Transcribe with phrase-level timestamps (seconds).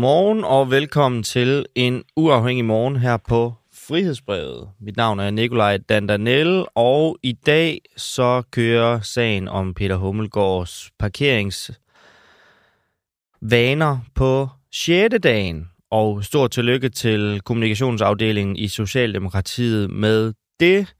[0.00, 4.68] Godmorgen og velkommen til en uafhængig morgen her på Frihedsbrevet.
[4.80, 13.98] Mit navn er Nikolaj Dandanel, og i dag så kører sagen om Peter Hummelgaards parkeringsvaner
[14.14, 15.14] på 6.
[15.22, 15.68] dagen.
[15.90, 20.94] Og stort tillykke til kommunikationsafdelingen i Socialdemokratiet med det.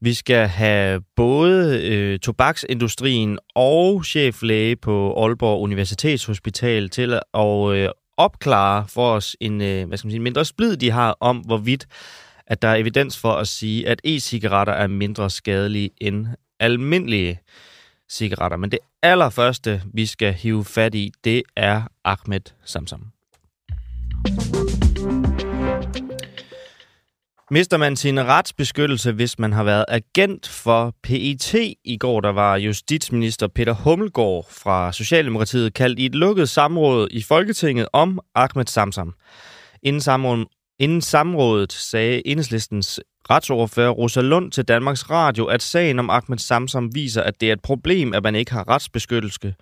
[0.00, 8.88] Vi skal have både øh, tobaksindustrien og cheflæge på Aalborg Universitetshospital til at øh, opklare
[8.88, 11.86] for os en, øh, hvad skal man sige, mindre splid, de har om, hvorvidt
[12.46, 16.26] at der er evidens for at sige, at e-cigaretter er mindre skadelige end
[16.60, 17.40] almindelige
[18.10, 18.56] cigaretter.
[18.56, 23.12] Men det allerførste, vi skal hive fat i, det er Ahmed Samsam.
[27.52, 31.54] Mister man sin retsbeskyttelse, hvis man har været agent for PET?
[31.84, 37.22] I går der var justitsminister Peter Hummelgaard fra Socialdemokratiet kaldt i et lukket samråd i
[37.22, 39.14] Folketinget om Ahmed Samsam.
[39.82, 40.44] Inden, samråd,
[40.78, 46.94] inden samrådet sagde enhedslistens retsordfører Rosa Lund til Danmarks Radio, at sagen om Ahmed Samsam
[46.94, 49.54] viser, at det er et problem, at man ikke har retsbeskyttelse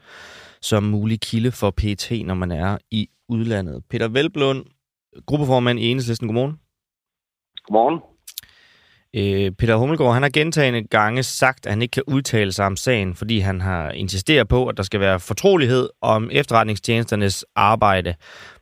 [0.62, 3.82] som mulig kilde for PET, når man er i udlandet.
[3.90, 4.64] Peter Velblund,
[5.26, 6.69] gruppeformand i Enhedslisten, godmorgen.
[7.70, 8.00] Godmorgen.
[9.20, 12.76] Øh, Peter Hummelgaard, han har gentagende gange sagt, at han ikke kan udtale sig om
[12.76, 18.14] sagen, fordi han har insisteret på, at der skal være fortrolighed om efterretningstjenesternes arbejde.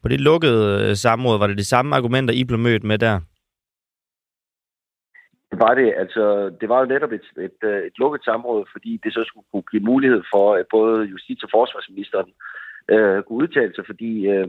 [0.02, 3.20] På det lukkede øh, samråd var det de samme argumenter, I blev mødt med der?
[5.50, 5.94] Det var det.
[5.96, 9.46] Altså, det var jo netop et, et, øh, et lukket samråd, fordi det så skulle
[9.52, 12.30] kunne give mulighed for, at både justits- og forsvarsministeren
[12.88, 14.48] øh, kunne udtale sig, fordi øh,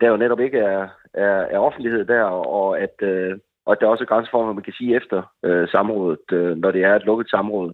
[0.00, 2.22] der jo netop ikke er, er, er offentlighed der,
[2.58, 5.68] og at, øh, og der er også grænser for, hvad man kan sige efter øh,
[5.68, 7.72] samrådet, øh, når det er et lukket samråd.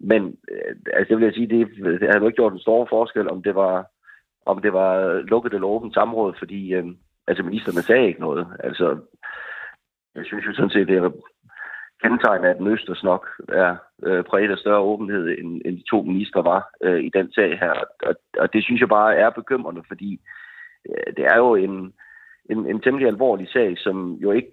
[0.00, 1.68] Men øh, altså, det vil jeg sige, det,
[2.00, 3.86] det havde jo ikke gjort en stor forskel, om det var,
[4.46, 6.86] om det var lukket eller åbent samråd, fordi øh,
[7.26, 8.46] altså, ministerne sagde ikke noget.
[8.64, 8.98] Altså,
[10.14, 11.10] jeg synes jo sådan set, det er
[12.02, 16.44] kendetegnet, at Østers nok er øh, præget af større åbenhed, end, end de to ministre
[16.44, 17.74] var øh, i den sag her.
[18.02, 20.20] Og, og det synes jeg bare er bekymrende, fordi
[20.88, 21.92] øh, det er jo en,
[22.50, 24.52] en, en temmelig alvorlig sag, som jo ikke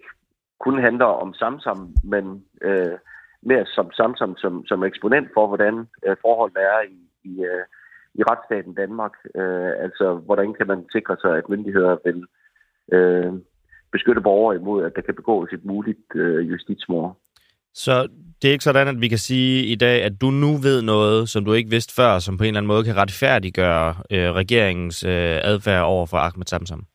[0.60, 2.98] kun handler om Samsam, men øh,
[3.42, 5.74] mere som Samsam som, som eksponent for, hvordan
[6.06, 6.98] øh, forholdene er i,
[7.30, 7.64] i, øh,
[8.14, 9.14] i retsstaten Danmark.
[9.34, 12.24] Øh, altså, hvordan kan man sikre sig, at myndigheder vil
[12.92, 13.32] øh,
[13.92, 17.16] beskytte borgere imod, at der kan begås et muligt øh, justitsmord.
[17.74, 18.08] Så
[18.42, 21.28] det er ikke sådan, at vi kan sige i dag, at du nu ved noget,
[21.28, 25.04] som du ikke vidste før, som på en eller anden måde kan retfærdiggøre øh, regeringens
[25.04, 26.86] øh, adfærd over for Ahmed Samsam?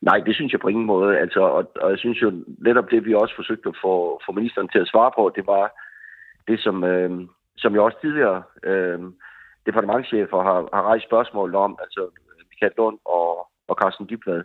[0.00, 1.18] Nej, det synes jeg på ingen måde.
[1.18, 4.68] Altså, og, og jeg synes jo netop det, vi også forsøgte at få, få ministeren
[4.68, 5.72] til at svare på, det var
[6.48, 7.10] det, som, øh,
[7.56, 8.98] som jeg også tidligere øh,
[9.66, 12.02] departementchefer har, har rejst spørgsmål om, altså
[12.50, 14.42] Michael Lund og, og Carsten Dybvad,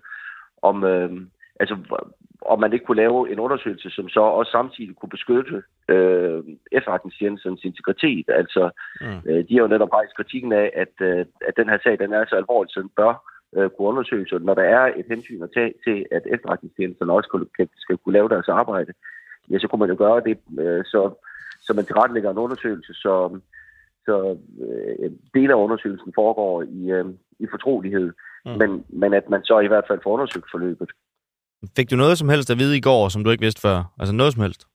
[0.62, 1.12] om, øh,
[1.59, 1.75] altså,
[2.46, 7.64] om man ikke kunne lave en undersøgelse, som så også samtidig kunne beskytte øh, efterretningstjenestens
[7.64, 8.25] integritet.
[8.28, 8.70] Altså,
[9.02, 9.20] mm.
[9.30, 12.14] øh, de har jo netop rejst kritikken af, at, øh, at den her sag, den
[12.14, 14.31] er så alvorlig, så den bør øh, kunne undersøges.
[14.31, 18.14] Og når der er et hensyn at tage til, at efterretningstjenesterne også skal, skal kunne
[18.14, 18.94] lave deres arbejde,
[19.52, 21.02] ja, så kunne man jo gøre det, øh, så,
[21.62, 23.40] så man tilrettelægger en undersøgelse, så,
[24.06, 27.06] så øh, dele af undersøgelsen foregår i, øh,
[27.40, 28.12] i fortrolighed,
[28.46, 28.52] mm.
[28.52, 30.90] men, men at man så i hvert fald får undersøgt forløbet.
[31.75, 33.94] Fik du noget som helst at vide i går, som du ikke vidste før?
[34.00, 34.68] Altså noget som helst?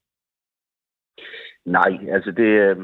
[1.64, 2.76] Nej, altså det, øh,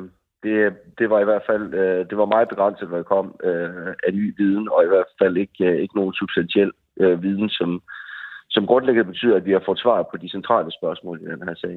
[0.45, 0.57] det,
[0.99, 4.13] det var i hvert fald øh, det var meget begrænset, hvad der kom øh, af
[4.15, 7.83] ny viden, og i hvert fald ikke, øh, ikke nogen substantiel øh, viden, som,
[8.51, 11.55] som grundlæggende betyder, at vi har fået svar på de centrale spørgsmål i den her
[11.55, 11.77] sag.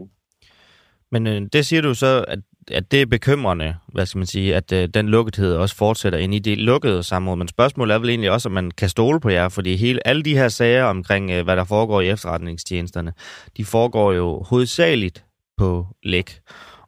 [1.11, 2.39] Men øh, det siger du så, at,
[2.72, 6.34] at det er bekymrende, hvad skal man sige, at øh, den lukkethed også fortsætter ind
[6.34, 7.38] i det lukkede samråd.
[7.38, 10.23] Men spørgsmålet er vel egentlig også, om man kan stole på jer, fordi hele, alle
[10.23, 13.13] de her sager omkring, øh, hvad der foregår i efterretningstjenesterne,
[13.57, 15.25] de foregår jo hovedsageligt
[15.58, 16.29] på læk.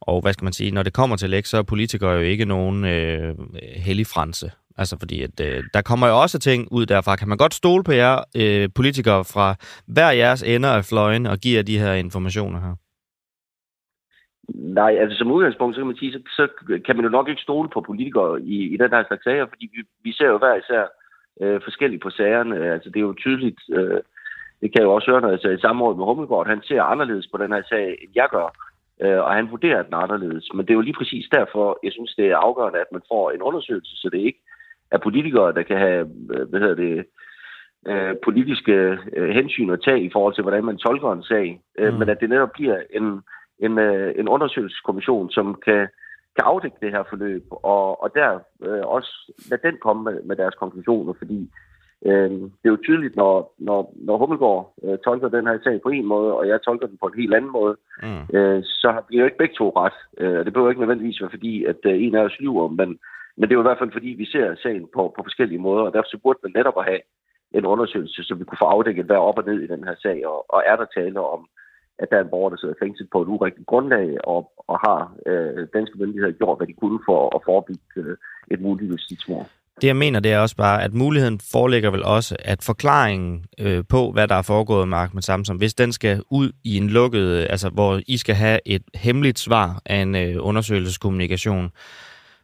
[0.10, 2.46] Og hvad skal man sige, når det kommer til læk, så er politikere jo ikke
[2.46, 3.36] nogen øh,
[3.86, 4.52] hellig franse.
[4.78, 7.16] Altså fordi, at øh, der kommer jo også ting ud derfra.
[7.16, 9.48] Kan man godt stole på jer øh, politikere fra
[9.96, 12.76] hver jeres ender af fløjen og give jer de her informationer her?
[14.80, 16.48] Nej, altså som udgangspunkt, så kan man sige, så, så
[16.86, 19.66] kan man jo nok ikke stole på politikere i, i den her slags sager, fordi
[19.74, 20.84] vi, vi ser jo hver især
[21.42, 22.74] øh, forskelligt på sagerne.
[22.74, 24.00] Altså det er jo tydeligt, øh,
[24.62, 27.28] det kan jeg jo også høre, når jeg i samråd med Hummelgaard, han ser anderledes
[27.32, 28.48] på den her sag, end jeg gør,
[29.04, 30.50] øh, og han vurderer den anderledes.
[30.54, 33.32] Men det er jo lige præcis derfor, jeg synes, det er afgørende, at man får
[33.32, 34.42] en undersøgelse, så det ikke
[34.92, 37.06] er politikere, der kan have, øh, hvad hedder det,
[37.88, 41.94] øh, politiske øh, hensyn at tage i forhold til, hvordan man tolker en sag, øh,
[41.94, 42.00] mm.
[42.00, 43.22] men at det netop bliver en
[43.60, 45.88] en, øh, en undersøgelseskommission, som kan,
[46.36, 49.12] kan afdække det her forløb, og, og der øh, også
[49.50, 51.52] lade den komme med, med deres konklusioner, fordi
[52.06, 55.90] Øh, det er jo tydeligt, når, når, når Hummelgaard øh, tolker den her sag på
[55.90, 58.38] en måde, og jeg tolker den på en helt anden måde, mm.
[58.38, 59.98] øh, så har vi jo ikke begge to ret.
[60.18, 62.90] Øh, det behøver ikke nødvendigvis være fordi, at øh, en af os lyver, men,
[63.38, 65.84] men det er jo i hvert fald fordi, vi ser sagen på, på forskellige måder,
[65.84, 67.02] og derfor så burde man netop at have
[67.52, 70.28] en undersøgelse, så vi kunne få afdækket, hvad op og ned i den her sag,
[70.28, 71.48] og, og er der tale om,
[72.00, 75.16] at der er en borger, der sidder fængslet på et urigtigt grundlag, og, og har
[75.26, 78.18] øh, danske myndigheder gjort, hvad de kunne for at forebygge øh,
[78.52, 79.48] et muligt justitsmord.
[79.82, 83.84] Det jeg mener, det er også bare, at muligheden foreligger vel også, at forklaringen øh,
[83.90, 87.22] på, hvad der er foregået med Ahmed Samsom, hvis den skal ud i en lukket,
[87.22, 91.70] øh, altså hvor I skal have et hemmeligt svar af en øh, undersøgelseskommunikation,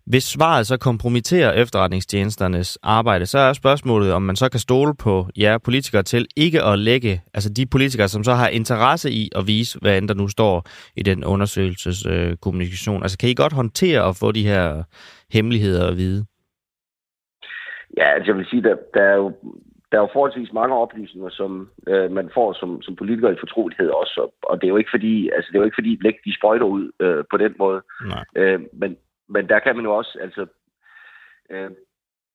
[0.05, 5.29] hvis svaret så kompromitterer efterretningstjenesternes arbejde, så er spørgsmålet, om man så kan stole på
[5.37, 9.47] jer politikere til ikke at lægge, altså de politikere, som så har interesse i at
[9.47, 10.65] vise, hvad end der nu står
[10.95, 12.95] i den undersøgelseskommunikation.
[12.95, 14.83] Øh, altså kan I godt håndtere at få de her
[15.31, 16.25] hemmeligheder at vide?
[17.97, 19.33] Ja, altså jeg vil sige, der, der er jo
[19.91, 23.89] der er jo forholdsvis mange oplysninger, som øh, man får som, som politiker i fortrolighed
[23.89, 26.17] også, og, og det er jo ikke fordi, altså det er jo ikke fordi blæk
[26.25, 27.81] de sprøjter ud øh, på den måde.
[28.05, 28.23] Nej.
[28.35, 28.97] Øh, men,
[29.29, 30.45] men der kan man jo også, altså,
[31.51, 31.71] øh,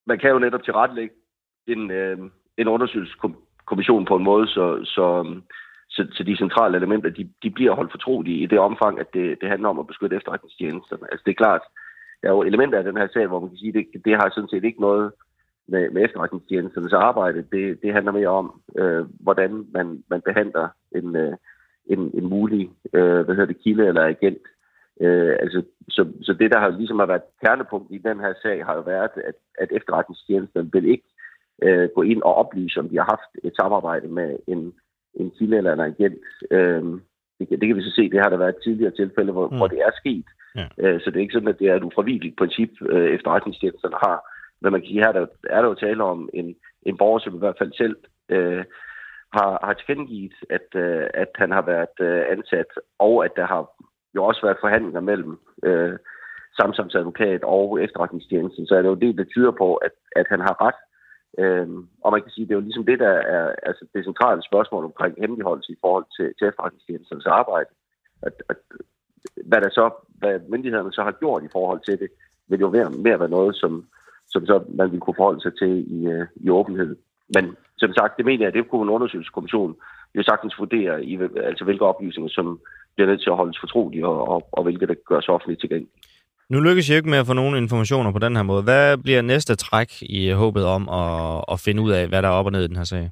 [0.06, 1.14] man kan jo netop tilrettelægge
[1.66, 2.18] en, øh,
[2.56, 5.06] en undersøgelseskommission på en måde, så, så,
[5.88, 9.40] så, så de centrale elementer, de, de bliver holdt fortrolige i det omfang, at det,
[9.40, 11.06] det handler om at beskytte efterretningstjenesterne.
[11.10, 11.60] Altså det er klart,
[12.22, 14.30] der er jo elementer af den her sag, hvor man kan sige, det, det har
[14.30, 15.12] sådan set ikke noget
[15.70, 17.44] med, med efterretningstjenesternes arbejde.
[17.52, 21.32] Det, det handler mere om, øh, hvordan man, man behandler en, øh,
[21.86, 24.44] en, en mulig øh, hvad hedder det, kilde eller agent.
[25.00, 28.64] Øh, altså, så, så det, der har ligesom har været kernepunkt i den her sag,
[28.66, 31.08] har jo været, at, at efterretningstjenesten vil ikke
[31.62, 34.72] øh, gå ind og oplyse, om de har haft et samarbejde med en,
[35.14, 36.24] en kilde eller en agent.
[36.50, 36.82] Øh,
[37.38, 39.56] det, det kan vi så se, det har der været tidligere tilfælde, hvor, mm.
[39.56, 40.26] hvor det er sket.
[40.56, 40.66] Ja.
[40.78, 44.18] Øh, så det er ikke sådan, at det er et ufravigeligt princip, øh, efterretningstjenesterne har.
[44.60, 47.34] Men man kan sige, her der, er der jo tale om en, en borger, som
[47.34, 47.96] i hvert fald selv
[48.28, 48.64] øh,
[49.32, 53.70] har, har tilkendegivet, at, øh, at han har været øh, ansat, og at der har
[54.14, 55.98] jo også været forhandlinger mellem øh,
[56.56, 60.40] Samsams advokat og efterretningstjenesten, så er det jo det, der tyder på, at, at han
[60.40, 60.80] har ret.
[61.38, 64.42] Øhm, og man kan sige, det er jo ligesom det, der er altså det centrale
[64.42, 67.70] spørgsmål omkring hemmeligholdelse i forhold til, til efterretningstjenestens arbejde.
[68.22, 68.56] At, at,
[69.46, 72.10] hvad, der så, hvad myndighederne så har gjort i forhold til det,
[72.48, 73.88] vil jo være, mere være noget, som,
[74.30, 76.96] som så man vil kunne forholde sig til i, øh, i åbenhed.
[77.34, 77.44] Men
[77.78, 79.76] som sagt, det mener jeg, det kunne en undersøgelseskommission
[80.14, 82.60] jo sagtens vurdere, i, altså hvilke oplysninger, som
[82.94, 85.94] bliver nødt til at holdes fortrolige, og, og, og hvilke der gøres offentligt tilgængeligt.
[86.48, 88.62] Nu lykkes jeg ikke med at få nogle informationer på den her måde.
[88.62, 92.32] Hvad bliver næste træk i håbet om at, at finde ud af, hvad der er
[92.32, 93.10] op og ned i den her sag?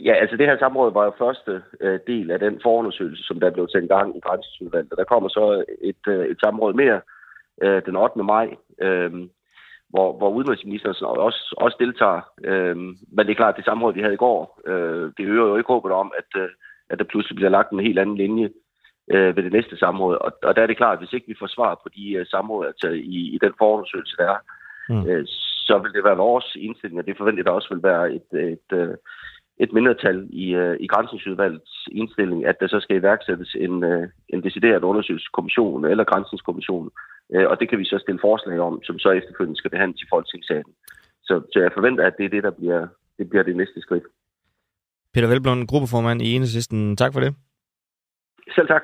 [0.00, 3.50] Ja, altså det her samråd var jo første øh, del af den forundersøgelse, som der
[3.50, 4.98] blev sat i gang i Grænsesudvalget.
[4.98, 7.00] Der kommer så et, øh, et samråd mere
[7.62, 8.22] øh, den 8.
[8.22, 8.46] maj,
[8.82, 9.12] øh,
[9.88, 12.20] hvor, hvor udenrigsministeren også, også deltager.
[12.44, 15.46] Øh, men det er klart, at det samråd, vi havde i går, øh, det øger
[15.46, 16.48] jo ikke håbet om, at, øh,
[16.90, 18.50] at der pludselig bliver lagt en helt anden linje
[19.12, 20.16] øh, ved det næste samråd.
[20.16, 22.26] Og, og der er det klart, at hvis ikke vi får svar på de uh,
[22.26, 24.38] samråd altså i, i den forundersøgelse, der er,
[24.88, 25.06] mm.
[25.08, 25.24] øh,
[25.68, 28.68] så vil det være vores indstilling, og det forventer der også vil være et, et,
[28.72, 28.96] et,
[29.60, 34.42] et mindretal i, uh, i grænsningsudvalgets indstilling, at der så skal iværksættes en, uh, en
[34.46, 36.90] decideret undersøgelseskommission eller grænsningskommission.
[37.34, 40.10] Uh, og det kan vi så stille forslag om, som så efterfølgende skal behandles i
[40.12, 40.72] Folketingssalen.
[41.22, 42.86] Så, så jeg forventer, at det er det, der bliver
[43.18, 44.04] det, bliver det næste skridt.
[45.14, 46.96] Peter Velblom, gruppeformand i Enhedslisten.
[46.96, 47.34] Tak for det.
[48.54, 48.82] Selv tak.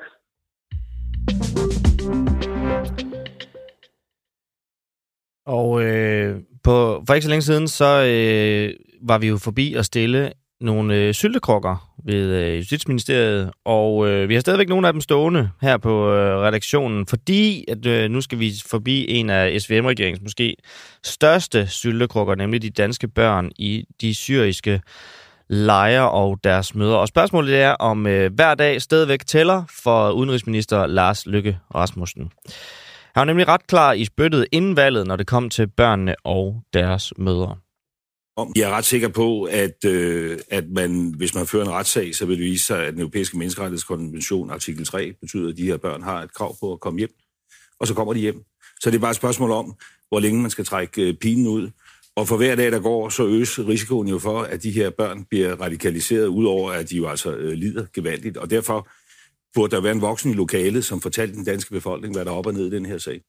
[5.45, 8.67] Og øh, på, for ikke så længe siden, så øh,
[9.09, 10.31] var vi jo forbi at stille
[10.61, 15.49] nogle øh, syltekrokker ved øh, Justitsministeriet, og øh, vi har stadigvæk nogle af dem stående
[15.61, 20.55] her på øh, redaktionen, fordi at øh, nu skal vi forbi en af SVM-regeringens måske
[21.03, 24.81] største syltekrokker, nemlig de danske børn i de syriske
[25.49, 26.95] lejre og deres møder.
[26.95, 32.31] Og spørgsmålet er, om øh, hver dag stadigvæk tæller for udenrigsminister Lars Lykke Rasmussen.
[33.15, 36.61] Han var nemlig ret klar i spyttet inden valget, når det kom til børnene og
[36.73, 37.55] deres mødre.
[38.55, 42.25] Jeg er ret sikker på, at, øh, at man, hvis man fører en retssag, så
[42.25, 46.03] vil det vise sig, at den europæiske menneskerettighedskonvention artikel 3 betyder, at de her børn
[46.03, 47.11] har et krav på at komme hjem.
[47.79, 48.43] Og så kommer de hjem.
[48.79, 49.75] Så det er bare et spørgsmål om,
[50.09, 51.69] hvor længe man skal trække øh, pinen ud.
[52.15, 55.25] Og for hver dag, der går, så øges risikoen jo for, at de her børn
[55.25, 58.37] bliver radikaliseret, udover at de jo altså øh, lider gevaldigt.
[58.37, 58.89] Og derfor
[59.53, 62.35] burde der være en voksen i lokalet, som fortalte den danske befolkning, hvad der er
[62.35, 63.21] op og ned i den her sag.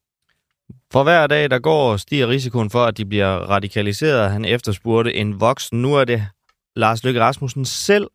[0.92, 4.30] For hver dag, der går, stiger risikoen for, at de bliver radikaliseret.
[4.30, 5.82] Han efterspurgte en voksen.
[5.82, 6.26] Nu er det
[6.76, 8.11] Lars Løkke Rasmussen selv,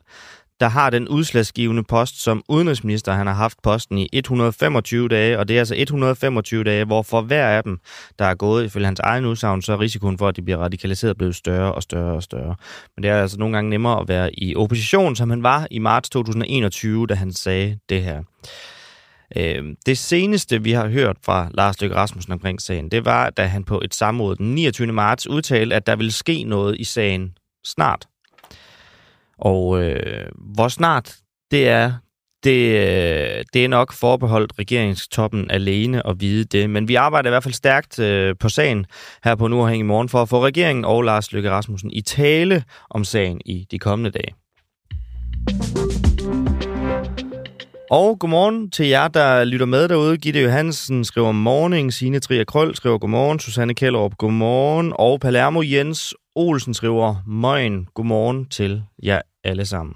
[0.60, 3.14] der har den udslagsgivende post som udenrigsminister.
[3.14, 7.22] Han har haft posten i 125 dage, og det er altså 125 dage, hvor for
[7.22, 7.80] hver af dem,
[8.20, 11.18] der er gået ifølge hans egen udsagn, så er risikoen for, at de bliver radikaliseret
[11.18, 12.56] blevet større og større og større.
[12.96, 15.80] Men det er altså nogle gange nemmere at være i opposition, som han var i
[15.80, 18.24] marts 2021, da han sagde det her.
[19.36, 23.46] Øh, det seneste, vi har hørt fra Lars Løkke Rasmussen omkring sagen, det var, da
[23.46, 24.88] han på et samråd den 29.
[24.88, 27.34] marts udtalte, at der ville ske noget i sagen
[27.66, 28.08] snart.
[29.38, 31.16] Og øh, hvor snart
[31.52, 31.94] det er,
[32.44, 36.70] det, øh, det er nok forbeholdt regeringstoppen alene at vide det.
[36.70, 38.86] Men vi arbejder i hvert fald stærkt øh, på sagen
[39.24, 42.64] her på Nordhæng i morgen for at få regeringen og Lars Løkke Rasmussen i tale
[42.90, 44.34] om sagen i de kommende dage.
[47.92, 50.18] Og godmorgen til jer, der lytter med derude.
[50.18, 56.16] Gitte Johansen skriver morning, Signe Trier Krøl skriver godmorgen, Susanne Kjellerup godmorgen, og Palermo Jens
[56.36, 59.96] Olsen skriver morgen, godmorgen til jer alle sammen.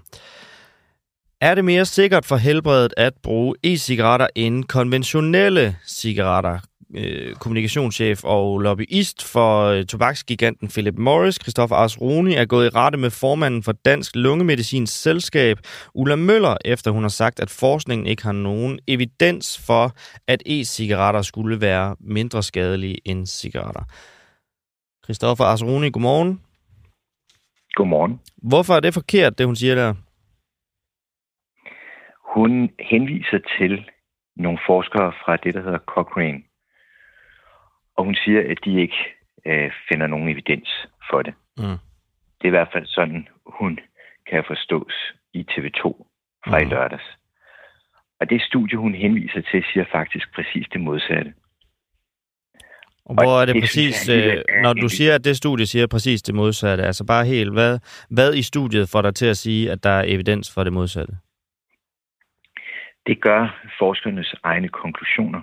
[1.41, 6.59] Er det mere sikkert for helbredet at bruge e-cigaretter end konventionelle cigaretter?
[6.93, 12.69] Øh, kommunikationschef og lobbyist for øh, tobaksgiganten Philip Morris, Christoffer Ars Roni, er gået i
[12.69, 15.57] rette med formanden for Dansk Lungemedicins Selskab,
[15.93, 19.91] Ulla Møller, efter hun har sagt, at forskningen ikke har nogen evidens for,
[20.27, 23.83] at e-cigaretter skulle være mindre skadelige end cigaretter.
[25.03, 26.41] Christoffer Ars Roni, godmorgen.
[27.73, 28.19] Godmorgen.
[28.37, 29.93] Hvorfor er det forkert, det hun siger der?
[32.35, 33.89] Hun henviser til
[34.35, 36.41] nogle forskere fra det, der hedder Cochrane
[37.97, 38.99] og hun siger, at de ikke
[39.45, 40.69] øh, finder nogen evidens
[41.09, 41.33] for det.
[41.57, 41.77] Mm.
[42.37, 43.79] Det er i hvert fald sådan, hun
[44.29, 44.93] kan forstås
[45.33, 45.83] i TV2
[46.47, 46.65] fra mm.
[46.65, 47.03] i lørdags.
[48.19, 51.33] Og det studie, hun henviser til, siger faktisk præcis det modsatte.
[53.05, 55.65] Og hvor er det, det præcis, synes, jeg, øh, når du siger, at det studie
[55.65, 59.37] siger præcis det modsatte, altså bare helt, hvad, hvad i studiet får dig til at
[59.37, 61.13] sige, at der er evidens for det modsatte?
[63.07, 65.41] Det gør forskernes egne konklusioner.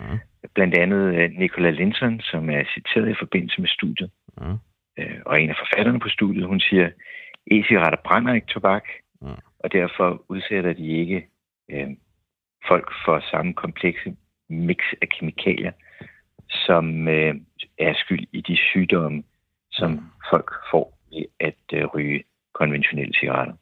[0.00, 0.18] Mm
[0.54, 4.10] blandt andet øh, Nicola Linson, som er citeret i forbindelse med studiet,
[4.40, 4.52] ja.
[4.98, 6.90] øh, og en af forfatterne på studiet, hun siger,
[7.50, 8.84] e-cigaretter brænder ikke tobak,
[9.22, 9.34] ja.
[9.58, 11.26] og derfor udsætter de ikke
[11.70, 11.90] øh,
[12.68, 14.16] folk for samme komplekse
[14.48, 15.72] mix af kemikalier,
[16.48, 17.34] som øh,
[17.78, 19.22] er skyld i de sygdomme,
[19.70, 20.36] som ja.
[20.36, 22.24] folk får ved at øh, ryge
[22.54, 23.54] konventionelle cigaretter.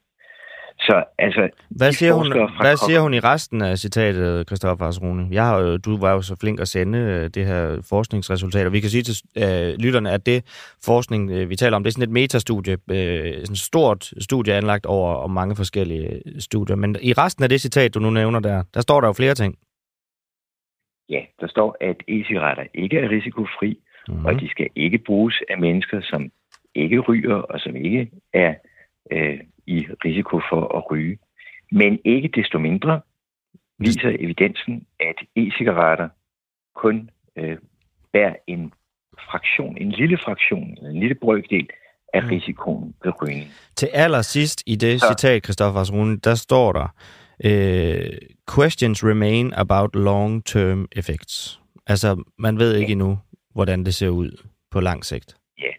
[0.80, 1.48] Så altså...
[1.70, 5.28] Hvad siger, hun, hvad siger hun i resten af citatet, Christoffer Asrune?
[5.30, 8.80] Jeg har du var jo så flink at sende øh, det her forskningsresultat, og vi
[8.80, 10.44] kan sige til øh, lytterne, at det
[10.84, 14.54] forskning, øh, vi taler om, det er sådan et metastudie, øh, sådan et stort studie
[14.54, 16.76] anlagt over og mange forskellige studier.
[16.76, 19.34] Men i resten af det citat, du nu nævner der, der står der jo flere
[19.34, 19.58] ting.
[21.08, 23.78] Ja, der står, at e-cigaretter ikke er risikofri,
[24.08, 24.26] mm-hmm.
[24.26, 26.30] og de skal ikke bruges af mennesker, som
[26.74, 28.54] ikke ryger og som ikke er
[29.12, 31.18] øh, i risiko for at ryge.
[31.72, 33.00] Men ikke desto mindre
[33.78, 36.08] viser evidensen, at e-cigaretter
[36.74, 37.56] kun øh,
[38.12, 38.72] bærer en
[39.30, 41.68] fraktion, en lille fraktion, en lille brøkdel
[42.14, 42.28] af mm.
[42.28, 43.46] risikoen ved rygning.
[43.76, 45.06] Til allersidst i det Så.
[45.06, 46.88] citat, Christoffer Asrune, der står der,
[47.44, 48.18] øh,
[48.54, 51.60] questions remain about long-term effects.
[51.86, 52.92] Altså, man ved ikke ja.
[52.92, 53.18] endnu,
[53.54, 55.36] hvordan det ser ud på lang sigt.
[55.58, 55.72] Ja,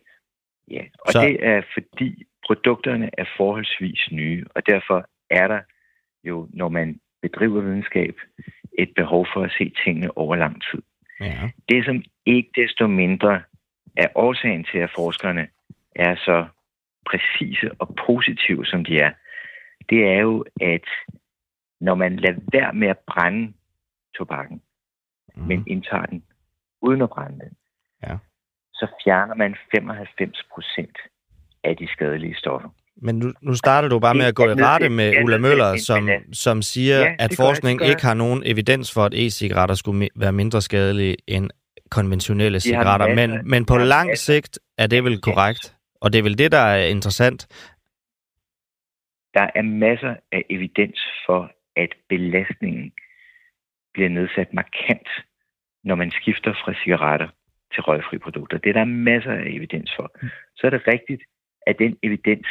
[0.72, 0.82] ja.
[1.06, 1.22] og Så...
[1.22, 5.61] det er fordi, Produkterne er forholdsvis nye, og derfor er der
[6.23, 8.15] jo, når man bedriver videnskab,
[8.79, 10.81] et behov for at se tingene over lang tid.
[11.19, 11.49] Ja.
[11.69, 13.41] Det, som ikke desto mindre
[13.97, 15.47] er årsagen til, at forskerne
[15.95, 16.45] er så
[17.05, 19.11] præcise og positive, som de er,
[19.89, 20.87] det er jo, at
[21.81, 23.53] når man lader være med at brænde
[24.17, 24.61] tobakken,
[25.35, 25.43] mm.
[25.43, 26.23] men indtager den
[26.81, 27.57] uden at brænde den,
[28.03, 28.17] ja.
[28.73, 30.97] så fjerner man 95 procent
[31.65, 32.69] af de skadelige stoffer.
[33.01, 36.10] Men nu, nu starter du bare med at gå i rette med Ulla Møller, som,
[36.34, 40.62] som siger, ja, at forskning ikke har nogen evidens for, at e-cigaretter skulle være mindre
[40.62, 41.50] skadelige end
[41.91, 43.15] konventionelle cigaretter.
[43.15, 45.75] Men, men på lang sigt er det vel korrekt?
[46.01, 47.48] Og det er vel det, der er interessant?
[49.34, 52.91] Der er masser af evidens for, at belastningen
[53.93, 55.07] bliver nedsat markant,
[55.84, 57.27] når man skifter fra cigaretter
[57.74, 58.57] til røgfri produkter.
[58.57, 60.12] Det er der masser af evidens for.
[60.22, 60.29] Mm.
[60.55, 61.22] Så er det rigtigt,
[61.67, 62.48] at den evidens,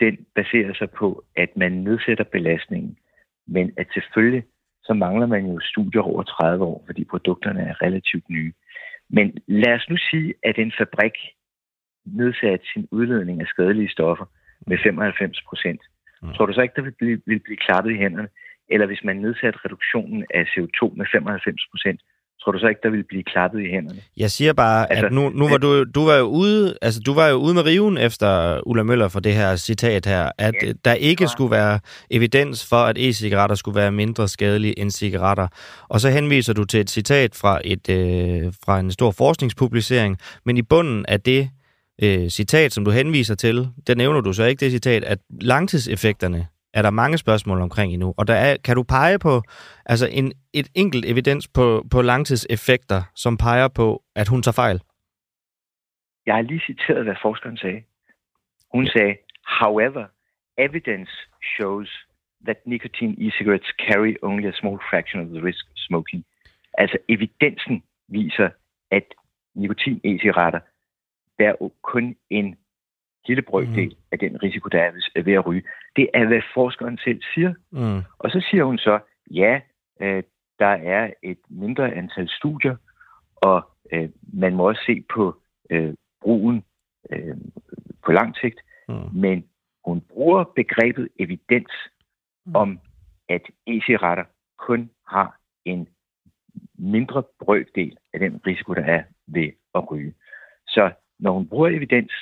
[0.00, 2.98] den baserer sig på, at man nedsætter belastningen,
[3.46, 4.44] men at selvfølgelig
[4.84, 8.52] så mangler man jo studier over 30 år, fordi produkterne er relativt nye.
[9.10, 11.16] Men lad os nu sige, at en fabrik
[12.04, 14.24] nedsatte sin udledning af skadelige stoffer
[14.66, 15.82] med 95 procent.
[16.22, 16.32] Mm.
[16.32, 18.28] Tror du så ikke, der vil blive, vil blive klappet i hænderne?
[18.68, 22.00] Eller hvis man nedsatte reduktionen af CO2 med 95 procent,
[22.44, 24.00] tror du så ikke, der ville blive klappet i hænderne?
[24.16, 27.14] Jeg siger bare, altså, at nu, nu var du, du var jo ude, altså du
[27.14, 30.72] var jo ude med riven efter Ulla Møller for det her citat her, at ja,
[30.84, 35.48] der ikke skulle være evidens for, at e-cigaretter skulle være mindre skadelige end cigaretter.
[35.88, 40.56] Og så henviser du til et citat fra, et, øh, fra en stor forskningspublicering, men
[40.56, 41.50] i bunden af det
[42.02, 46.46] øh, citat, som du henviser til, der nævner du så ikke det citat, at langtidseffekterne
[46.74, 48.14] er der mange spørgsmål omkring endnu.
[48.18, 49.42] Og der er, kan du pege på
[49.86, 54.80] altså en, et enkelt evidens på, på langtidseffekter, som peger på, at hun tager fejl?
[56.26, 57.82] Jeg har lige citeret, hvad forskeren sagde.
[58.74, 59.14] Hun sagde,
[59.60, 60.04] however,
[60.58, 61.12] evidence
[61.56, 61.90] shows
[62.46, 66.24] that nicotine e-cigarettes carry only a small fraction of the risk of smoking.
[66.78, 68.50] Altså evidensen viser,
[68.90, 69.06] at
[69.54, 70.60] nikotin e-cigaretter
[71.38, 72.56] bærer kun en
[73.28, 73.96] lille brøkdel mm.
[74.12, 74.82] af den risiko, der
[75.14, 75.62] er ved at ryge.
[75.96, 77.54] Det er, hvad forskeren selv siger.
[77.70, 78.02] Mm.
[78.18, 78.98] Og så siger hun så,
[79.30, 79.60] ja,
[80.00, 80.22] øh,
[80.58, 82.76] der er et mindre antal studier,
[83.36, 85.36] og øh, man må også se på
[85.70, 86.64] øh, brugen
[87.10, 87.36] øh,
[88.04, 88.94] på lang sigt, mm.
[89.12, 89.44] men
[89.84, 91.72] hun bruger begrebet evidens
[92.46, 92.56] mm.
[92.56, 92.80] om,
[93.28, 94.24] at e-cigaretter
[94.58, 95.88] kun har en
[96.78, 100.14] mindre brøkdel af den risiko, der er ved at ryge.
[100.66, 102.12] Så når hun bruger evidens,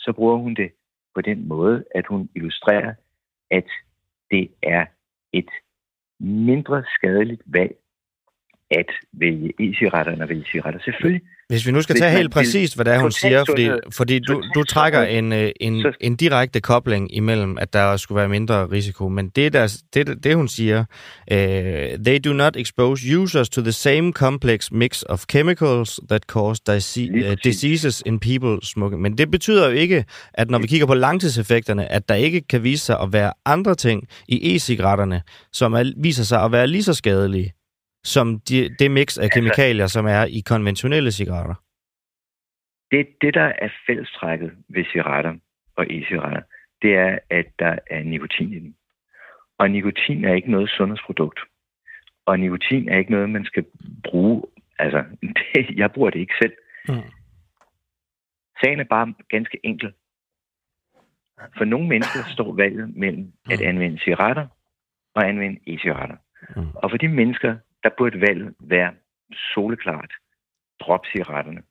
[0.00, 0.72] så bruger hun det
[1.14, 2.94] på den måde, at hun illustrerer,
[3.50, 3.68] at
[4.30, 4.86] det er
[5.32, 5.50] et
[6.20, 7.76] mindre skadeligt valg
[8.70, 10.80] at vælge e-cigaretter end at vælge cigaretter.
[10.84, 11.22] Selvfølgelig.
[11.50, 14.42] Hvis vi nu skal tage helt præcist, hvad det er, hun siger, fordi, fordi du,
[14.54, 19.08] du trækker en, øh, en, en direkte kobling imellem, at der skulle være mindre risiko,
[19.08, 20.84] men det, der, det, det hun siger,
[21.32, 21.36] uh,
[22.04, 27.34] they do not expose users to the same complex mix of chemicals that cause uh,
[27.44, 29.02] diseases in people smoking.
[29.02, 32.64] Men det betyder jo ikke, at når vi kigger på langtidseffekterne, at der ikke kan
[32.64, 35.20] vise sig at være andre ting i e-cigaretterne,
[35.52, 37.52] som er, viser sig at være lige så skadelige
[38.04, 41.54] som de, det mix af altså, kemikalier, som er i konventionelle cigaretter?
[42.90, 45.34] Det, det, der er fællestrækket ved cigaretter
[45.76, 46.42] og e-cigaretter,
[46.82, 48.74] det er, at der er nikotin i dem.
[49.58, 51.40] Og nikotin er ikke noget sundhedsprodukt.
[52.26, 53.64] Og nikotin er ikke noget, man skal
[54.04, 54.42] bruge.
[54.78, 55.04] Altså,
[55.54, 56.52] det, jeg bruger det ikke selv.
[56.88, 57.10] Mm.
[58.64, 59.92] Sagen er bare ganske enkel.
[61.58, 63.66] For nogle mennesker står valget mellem at mm.
[63.66, 64.46] anvende cigaretter
[65.14, 66.16] og anvende e-cigaretter.
[66.56, 66.70] Mm.
[66.74, 68.94] Og for de mennesker, der burde valget være
[69.32, 70.12] soleklart.
[70.80, 71.62] Drop cigaretterne.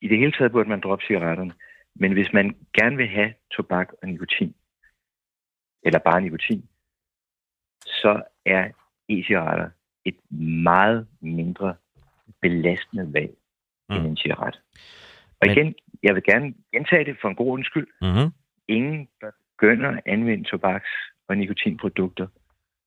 [0.00, 1.52] I det hele taget burde man droppe cigaretterne.
[1.94, 4.54] Men hvis man gerne vil have tobak og nikotin,
[5.82, 6.68] eller bare nikotin,
[7.86, 8.70] så er
[9.08, 9.70] e-cigaretter
[10.04, 10.32] et
[10.64, 11.74] meget mindre
[12.40, 13.36] belastende valg
[13.88, 13.96] mm.
[13.96, 14.60] end en cigaret.
[15.40, 15.50] Og Men...
[15.50, 17.88] igen, jeg vil gerne gentage det for en god undskyld.
[18.02, 18.32] Mm-hmm.
[18.68, 22.26] Ingen begynder at anvende tobaks- og nikotinprodukter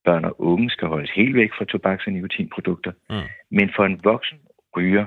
[0.06, 2.92] børn og unge skal holdes helt væk fra tobaks- og nikotinprodukter.
[3.10, 3.28] Mm.
[3.52, 4.38] Men for en voksen
[4.76, 5.06] ryger,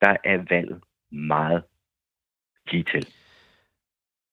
[0.00, 0.80] der er valget
[1.12, 1.62] meget
[2.70, 3.06] lige til.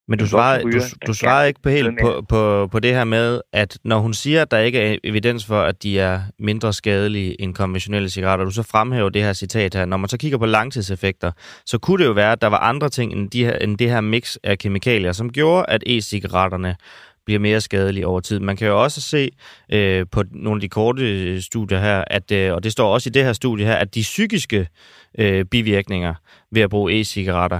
[0.08, 3.42] Men du svarer, du, du svarer ikke på helt på, på, på det her med,
[3.54, 7.42] at når hun siger, at der ikke er evidens for, at de er mindre skadelige
[7.42, 9.86] end konventionelle cigaretter, du så fremhæver det her citat her.
[9.86, 11.32] Når man så kigger på langtidseffekter,
[11.66, 13.90] så kunne det jo være, at der var andre ting end, de her, end det
[13.90, 16.76] her mix af kemikalier, som gjorde, at e-cigaretterne
[17.26, 18.40] bliver mere skadelige over tid.
[18.40, 19.30] Man kan jo også se
[19.72, 23.12] øh, på nogle af de korte studier her, at, øh, og det står også i
[23.12, 24.68] det her studie her, at de psykiske
[25.18, 26.14] øh, bivirkninger
[26.52, 27.60] ved at bruge e-cigaretter,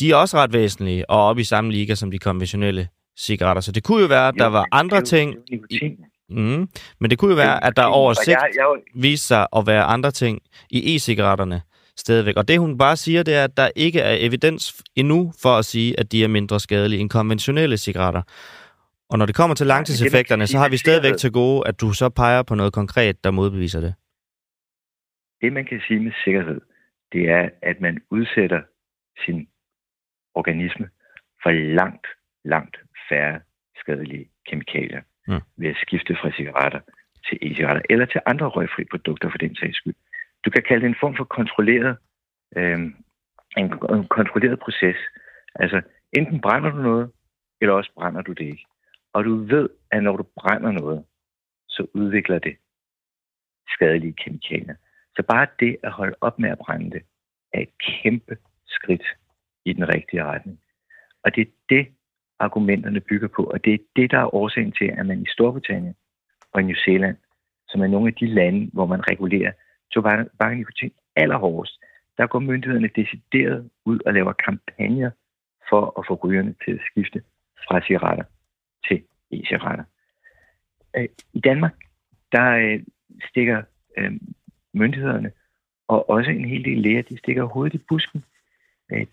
[0.00, 3.60] de er også ret væsentlige og oppe i samme liga som de konventionelle cigaretter.
[3.60, 5.34] Så det kunne jo være, at der var andre ting...
[5.70, 5.96] I,
[6.30, 6.68] mm,
[7.00, 8.38] men det kunne jo være, at der over sigt
[8.94, 11.60] viste sig at være andre ting i e-cigaretterne
[11.96, 12.36] stadigvæk.
[12.36, 15.64] Og det hun bare siger, det er, at der ikke er evidens endnu for at
[15.64, 18.22] sige, at de er mindre skadelige end konventionelle cigaretter.
[19.10, 22.08] Og når det kommer til langtidseffekterne, så har vi stadigvæk til gode, at du så
[22.08, 23.94] peger på noget konkret, der modbeviser det.
[25.40, 26.60] Det, man kan sige med sikkerhed,
[27.12, 28.62] det er, at man udsætter
[29.24, 29.48] sin
[30.34, 30.88] organisme
[31.42, 32.06] for langt,
[32.44, 32.76] langt
[33.08, 33.40] færre
[33.76, 35.40] skadelige kemikalier mm.
[35.56, 36.80] ved at skifte fra cigaretter
[37.26, 39.94] til e-cigaretter, eller til andre røgfri produkter for den sags skyld.
[40.44, 41.96] Du kan kalde det en form for kontrolleret,
[42.56, 42.78] øh,
[43.56, 44.96] en, en kontrolleret proces.
[45.54, 47.10] Altså, enten brænder du noget,
[47.60, 48.66] eller også brænder du det ikke.
[49.12, 51.04] Og du ved, at når du brænder noget,
[51.68, 52.56] så udvikler det
[53.68, 54.74] skadelige kemikalier.
[55.16, 57.02] Så bare det at holde op med at brænde det,
[57.54, 59.06] er et kæmpe skridt
[59.64, 60.60] i den rigtige retning.
[61.24, 61.86] Og det er det,
[62.38, 65.94] argumenterne bygger på, og det er det, der er årsagen til, at man i Storbritannien
[66.52, 67.16] og i New Zealand,
[67.68, 69.52] som er nogle af de lande, hvor man regulerer
[69.92, 71.80] tobak og nikotin allerhårdest,
[72.18, 75.10] der går myndighederne decideret ud og laver kampagner
[75.70, 77.22] for at få rygerne til at skifte
[77.68, 78.24] fra cigaretter
[78.88, 79.84] til e-cigaretter.
[80.96, 81.74] Øh, I Danmark,
[82.32, 82.80] der øh,
[83.28, 83.62] stikker
[83.98, 84.12] øh,
[84.74, 85.32] myndighederne
[85.88, 88.24] og også en hel del læger, de stikker hovedet i busken.
[88.92, 89.06] Øh,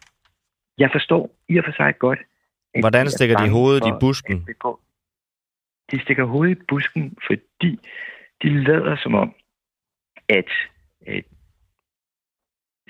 [0.77, 2.19] jeg forstår i og for sig godt,
[2.73, 4.47] at Hvordan de stikker de hovedet i busken?
[5.91, 7.80] De stikker hovedet i busken, fordi
[8.41, 9.36] de lader som om,
[10.30, 10.49] at,
[11.08, 11.25] at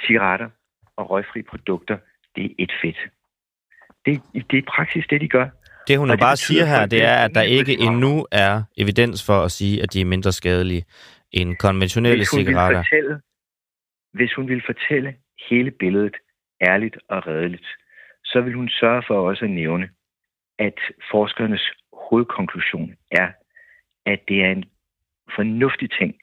[0.06, 0.50] cigaretter
[0.96, 1.98] og røgfri produkter,
[2.36, 2.98] det er et fedt.
[4.06, 5.50] Det, det er i praksis det, de gør.
[5.88, 9.40] Det hun jo bare siger her, det er, at der ikke endnu er evidens for
[9.42, 10.86] at sige, at de er mindre skadelige
[11.32, 12.84] end konventionelle hvis cigaretter.
[12.84, 13.22] Fortælle,
[14.14, 15.16] hvis hun vil fortælle
[15.50, 16.16] hele billedet
[16.62, 17.68] ærligt og redeligt,
[18.24, 19.90] så vil hun sørge for også at nævne,
[20.60, 20.80] at
[21.12, 23.28] forskernes hovedkonklusion er,
[24.06, 24.66] at det er en
[25.36, 26.16] fornuftig ting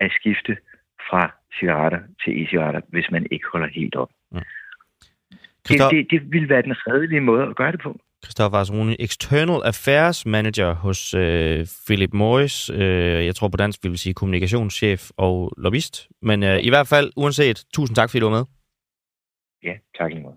[0.00, 0.56] at skifte
[1.10, 4.10] fra cigaretter til e-cigaretter, hvis man ikke holder helt op.
[4.34, 4.40] Ja.
[5.68, 8.00] Det, det, det vil være den redelige måde at gøre det på.
[8.24, 12.70] Christoffer Asruni, External Affairs Manager hos øh, Philip Morris.
[12.70, 16.08] Øh, jeg tror på dansk, vi vil sige kommunikationschef og lobbyist.
[16.22, 18.44] Men øh, i hvert fald, uanset, tusind tak, fordi du var med.
[19.62, 20.34] Ja, tak lige måde.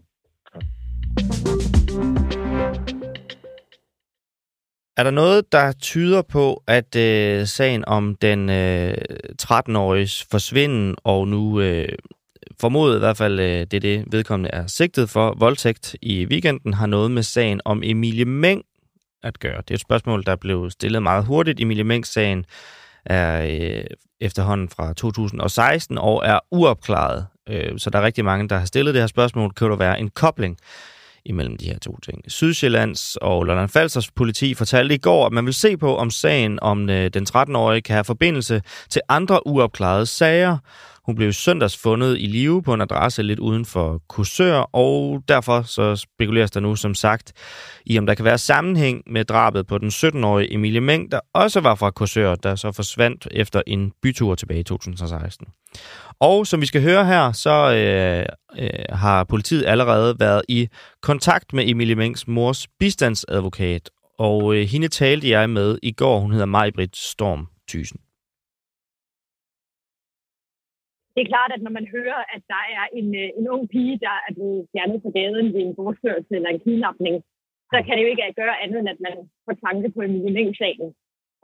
[4.97, 8.93] Er der noget, der tyder på, at øh, sagen om den øh,
[9.41, 11.89] 13-åriges forsvinden og nu øh,
[12.61, 16.73] formodet i hvert fald, øh, det er det vedkommende er sigtet for, voldtægt i weekenden,
[16.73, 18.63] har noget med sagen om Emilie Meng
[19.23, 19.57] at gøre.
[19.57, 21.59] Det er et spørgsmål, der blev stillet meget hurtigt.
[21.59, 22.45] Emilie Meng-sagen
[23.05, 23.83] er øh,
[24.21, 27.27] efterhånden fra 2016 og er uopklaret.
[27.49, 29.53] Øh, så der er rigtig mange, der har stillet det her spørgsmål.
[29.53, 30.57] Kan der være en kobling
[31.25, 32.23] imellem de her to ting?
[32.27, 36.59] Sydsjællands og Lolland Falsters politi fortalte i går, at man vil se på, om sagen
[36.61, 40.57] om øh, den 13-årige kan have forbindelse til andre uopklarede sager,
[41.11, 45.61] hun blev søndags fundet i live på en adresse lidt uden for Kursør, og derfor
[45.61, 47.33] så spekuleres der nu som sagt
[47.85, 51.59] i, om der kan være sammenhæng med drabet på den 17-årige Emilie Meng, der også
[51.59, 55.47] var fra Kursør, der så forsvandt efter en bytur tilbage i 2016.
[56.19, 58.25] Og som vi skal høre her, så øh,
[58.63, 60.67] øh, har politiet allerede været i
[61.01, 66.19] kontakt med Emilie Mengs mors bistandsadvokat, og øh, hende talte jeg med i går.
[66.19, 67.99] Hun hedder Majbrit Storm Thysen
[71.13, 73.99] det er klart, at når man hører, at der er en, øh, en ung pige,
[74.05, 77.15] der er blevet fjernet på gaden ved en bortførelse eller en kidnapning,
[77.71, 80.89] så kan det jo ikke gøre andet, end at man får tanke på en millimentssagen.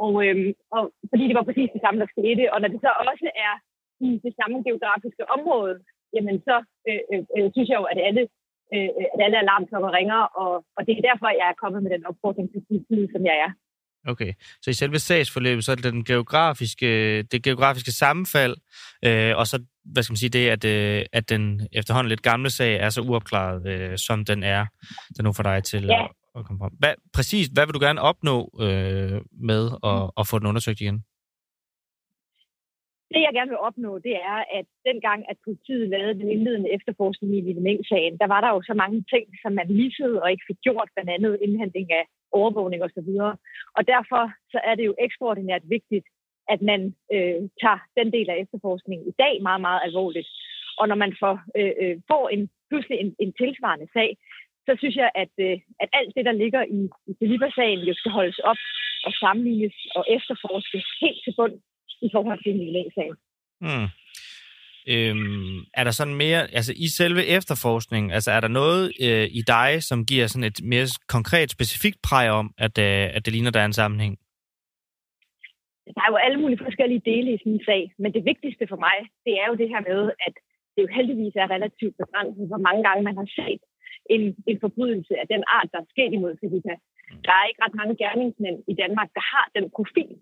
[0.05, 2.91] Og, øhm, og fordi det var præcis det samme, der skete, og når det så
[3.11, 3.53] også er
[4.07, 5.75] i det samme geografiske område,
[6.15, 6.55] jamen så
[6.89, 8.23] øh, øh, øh synes jeg jo, at alle,
[8.73, 11.91] øh, øh at alle alarmklokker ringer, og, og det er derfor, jeg er kommet med
[11.95, 13.51] den opfordring til politiet, som jeg er.
[14.07, 18.55] Okay, så i selve sagsforløbet, så er det den geografiske, det geografiske sammenfald,
[19.05, 22.49] øh, og så, hvad skal man sige, det, at, øh, at den efterhånden lidt gamle
[22.49, 24.65] sag er så uopklaret, øh, som den er,
[25.17, 26.03] der nu får dig til ja.
[26.03, 26.73] at, at komme frem.
[26.79, 31.03] Hvad, præcis, hvad vil du gerne opnå øh, med at, at få den undersøgt igen?
[33.11, 37.31] Det, jeg gerne vil opnå, det er, at dengang, at politiet lavede den indledende efterforskning
[37.37, 37.63] i Lille
[38.21, 41.11] der var der jo så mange ting, som man missede og ikke fik gjort, blandt
[41.15, 43.09] andet indhandling af overvågning osv.
[43.77, 46.07] Og derfor så er det jo ekstraordinært vigtigt,
[46.53, 46.81] at man
[47.15, 50.27] øh, tager den del af efterforskningen i dag meget, meget alvorligt.
[50.79, 54.17] Og når man får, øh, øh får en, pludselig en, en tilsvarende sag,
[54.67, 58.11] så synes jeg, at, øh, at alt det, der ligger i, i Deliver-sagen, jo skal
[58.11, 58.61] holdes op
[59.07, 61.55] og sammenlignes og efterforskes helt til bund
[62.07, 63.11] i forhold til en sag.
[63.61, 63.87] Mm.
[64.93, 69.41] Øhm, er der sådan mere, altså i selve efterforskningen, altså er der noget øh, i
[69.55, 73.51] dig, som giver sådan et mere konkret, specifikt præg om, at, øh, at det ligner,
[73.51, 74.13] der er en sammenhæng?
[75.95, 78.79] Der er jo alle mulige forskellige dele i sådan en sag, men det vigtigste for
[78.87, 80.35] mig, det er jo det her med, at
[80.73, 83.61] det jo heldigvis er relativt begrænset, hvor mange gange man har set
[84.15, 86.73] en, en forbrydelse af den art, der er sket imod Felipe.
[87.25, 90.13] Der er ikke ret mange gerningsmænd i Danmark, der har den profil,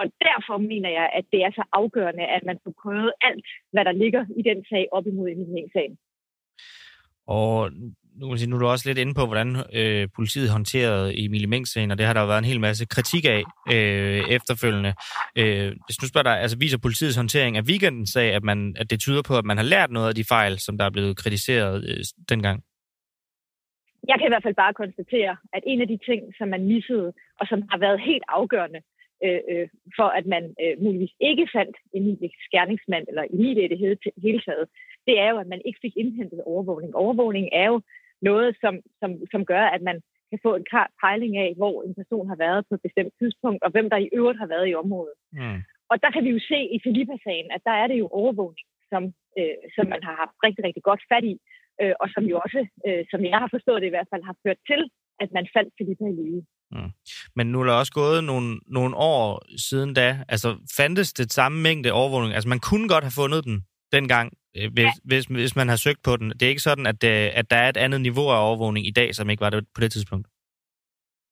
[0.00, 3.84] og derfor mener jeg, at det er så afgørende, at man får prøvet alt, hvad
[3.84, 5.98] der ligger i den sag op imod sagen.
[7.26, 7.70] Og
[8.18, 11.46] nu, kan sige, nu er du også lidt inde på, hvordan øh, politiet håndterede Emilie
[11.46, 13.42] Meng-sagen, og det har der jo været en hel masse kritik af
[13.74, 14.92] øh, efterfølgende.
[15.38, 18.90] Øh, hvis du spørger dig, altså viser politiets håndtering af weekendens sag, at, man, at
[18.90, 21.16] det tyder på, at man har lært noget af de fejl, som der er blevet
[21.16, 22.62] kritiseret øh, dengang?
[24.08, 27.12] Jeg kan i hvert fald bare konstatere, at en af de ting, som man missede,
[27.40, 28.80] og som har været helt afgørende
[29.24, 33.78] øh, øh, for at man øh, muligvis ikke fandt en skærningsmand eller Emilie i det
[33.78, 34.66] hele, hele taget,
[35.06, 36.94] det er jo, at man ikke fik indhentet overvågning.
[36.94, 37.80] Overvågning er jo
[38.22, 40.00] noget, som, som, som gør, at man
[40.30, 43.62] kan få en klar pejling af, hvor en person har været på et bestemt tidspunkt,
[43.62, 45.18] og hvem der i øvrigt har været i området.
[45.32, 45.60] Mm.
[45.90, 49.02] Og der kan vi jo se i Filippa-sagen, at der er det jo overvågning, som,
[49.38, 51.34] øh, som man har haft rigtig, rigtig godt fat i,
[51.82, 54.36] øh, og som jo også, øh, som jeg har forstået det i hvert fald, har
[54.44, 54.80] ført til,
[55.22, 56.42] at man faldt Filippa i live.
[56.70, 56.90] Mm.
[57.36, 60.24] Men nu er der også gået nogle, nogle år siden da.
[60.28, 62.34] Altså, fandtes det samme mængde overvågning?
[62.34, 66.02] Altså, man kunne godt have fundet den dengang, øh, hvis, hvis, hvis man har søgt
[66.04, 66.28] på den.
[66.30, 68.90] Det er ikke sådan, at, øh, at der er et andet niveau af overvågning i
[68.90, 70.26] dag, som ikke var det på det tidspunkt?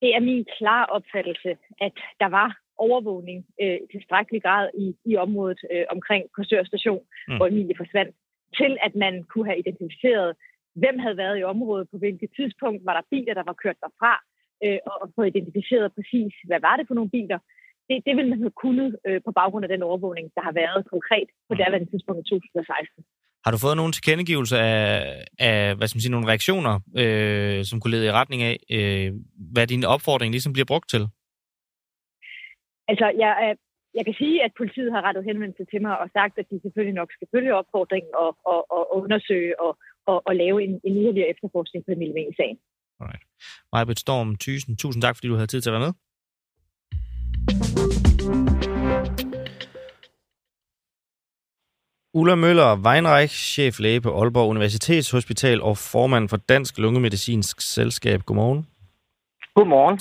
[0.02, 5.16] Det er min klare opfattelse, at der var overvågning øh, til strækkelig grad i, i
[5.16, 7.36] området øh, omkring Korsør station, mm.
[7.36, 8.16] hvor Emilie forsvandt,
[8.60, 10.36] til at man kunne have identificeret,
[10.82, 14.14] hvem havde været i området, på hvilket tidspunkt, var der biler, der var kørt derfra,
[14.64, 17.38] øh, og få identificeret præcis, hvad var det for nogle biler.
[17.88, 20.80] Det, det ville man have kunnet øh, på baggrund af den overvågning, der har været
[20.94, 21.60] konkret på mm.
[21.60, 23.04] derværende tidspunkt i 2016.
[23.44, 24.86] Har du fået nogle tilkendegivelser af,
[25.48, 29.08] af hvad skal man sige, nogle reaktioner, øh, som kunne lede i retning af, øh,
[29.54, 31.02] hvad din opfordring ligesom bliver brugt til?
[32.90, 33.56] Altså, jeg,
[33.98, 36.98] jeg kan sige, at politiet har rettet henvendelse til mig og sagt, at de selvfølgelig
[37.00, 39.72] nok skal følge opfordringen og, og, og undersøge og,
[40.10, 42.58] og, og lave en, en yderligere efterforskning på Emilie-sagen.
[43.04, 43.22] Alright.
[43.72, 45.92] Majbrit Storm, Thysen, tusind tak, fordi du havde tid til at være med.
[52.14, 58.22] Ulla Møller Weinreich, cheflæge på Aalborg Universitetshospital og formand for Dansk Lungemedicinsk Selskab.
[58.22, 58.66] Godmorgen.
[59.54, 59.98] Godmorgen.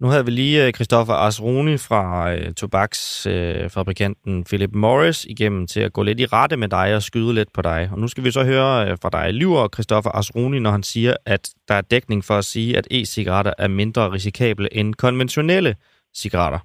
[0.00, 5.80] Nu havde vi lige øh, Christoffer Asroni fra øh, tobaksfabrikanten øh, Philip Morris igennem til
[5.80, 7.88] at gå lidt i rette med dig og skyde lidt på dig.
[7.92, 11.16] Og nu skal vi så høre øh, fra dig, Lyver Christoffer Asroni, når han siger,
[11.26, 15.76] at der er dækning for at sige, at e-cigaretter er mindre risikable end konventionelle
[16.16, 16.58] cigaretter.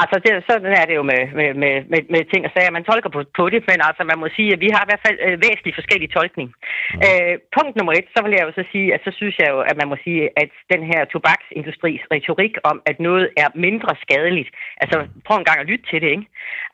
[0.00, 2.76] Altså, det, sådan er det jo med, med, med, med, med ting og sager.
[2.78, 5.04] Man tolker på, på det, men altså, man må sige, at vi har i hvert
[5.06, 6.48] fald øh, væsentligt forskellig tolkning.
[6.54, 7.00] Mm.
[7.06, 9.58] Øh, punkt nummer et, så vil jeg jo så sige, at så synes jeg jo,
[9.70, 14.50] at man må sige, at den her tobaksindustris retorik om, at noget er mindre skadeligt,
[14.82, 16.26] altså prøv en gang at lytte til det, ikke?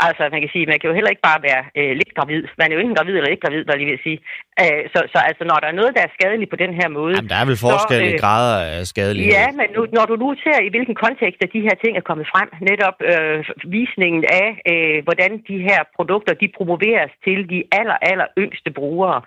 [0.07, 2.43] Altså, man kan sige, man kan jo heller ikke bare være øh, lidt gravid.
[2.61, 4.19] Man er jo enten gravid eller ikke gravid, hvad jeg lige vil sige.
[4.63, 7.15] Øh, så, så altså, når der er noget, der er skadeligt på den her måde...
[7.17, 9.33] Jamen, der er vel forskel i øh, grader af skadelighed.
[9.39, 12.05] Ja, men nu, når du nu ser, i hvilken kontekst at de her ting er
[12.11, 13.45] kommet frem, netop øh,
[13.79, 19.21] visningen af, øh, hvordan de her produkter, de promoveres til de aller, aller yngste brugere.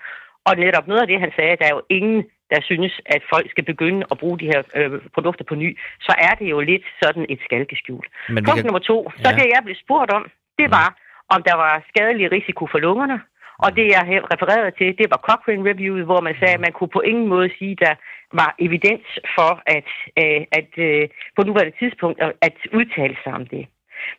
[0.48, 3.48] Og netop noget af det, han sagde, der er jo ingen, der synes, at folk
[3.50, 5.70] skal begynde at bruge de her øh, produkter på ny,
[6.02, 8.06] så er det jo lidt sådan et skalkeskjul.
[8.30, 8.66] Men Punkt kan...
[8.66, 9.36] nummer to, så ja.
[9.36, 10.24] det jeg blev spurgt om,
[10.60, 10.90] det var,
[11.34, 13.18] om der var skadelig risiko for lungerne,
[13.64, 16.96] og det, jeg refererede til, det var Cochrane Review, hvor man sagde, at man kunne
[16.98, 17.96] på ingen måde sige, at der
[18.34, 19.90] var evidens for, at,
[20.22, 23.64] øh, at øh, på nuværende tidspunkt at udtale sig om det.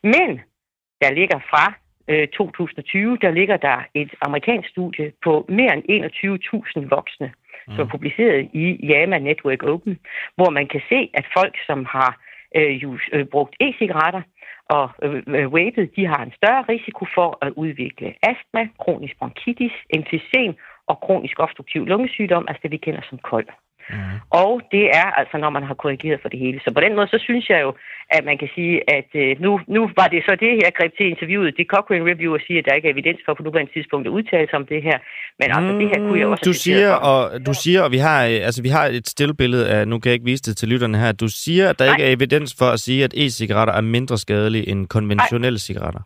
[0.03, 0.29] Men
[1.01, 1.73] der ligger fra
[2.07, 5.83] øh, 2020, der ligger der et amerikansk studie på mere end
[6.83, 7.31] 21.000 voksne,
[7.67, 7.75] mm.
[7.75, 9.99] som er publiceret i JAMA Network Open,
[10.35, 12.11] hvor man kan se, at folk, som har
[12.55, 14.21] øh, øh, brugt e-cigaretter,
[14.69, 20.53] og øh, de har en større risiko for at udvikle astma, kronisk bronkitis, emfysem
[20.87, 23.47] og kronisk obstruktiv lungesygdom, altså det vi kender som kold.
[23.89, 24.17] Mm.
[24.41, 26.59] Og det er altså, når man har korrigeret for det hele.
[26.63, 27.71] Så på den måde, så synes jeg jo,
[28.17, 31.05] at man kan sige, at øh, nu, nu var det så det, jeg greb til
[31.13, 31.57] interviewet.
[31.57, 34.11] Det Cochrane Review og sige, at der ikke er evidens for på nuværende tidspunkt at
[34.17, 34.97] udtale sig om det her.
[35.39, 37.97] Men mm, altså, det her kunne jeg også du siger, og, du siger, og vi
[38.07, 40.97] har, altså, vi har et stillbillede af, nu kan jeg ikke vise det til lytterne
[40.97, 41.93] her, du siger, at der Nej.
[41.93, 45.67] ikke er evidens for at sige, at e-cigaretter er mindre skadelige end konventionelle Nej.
[45.67, 46.01] cigaretter.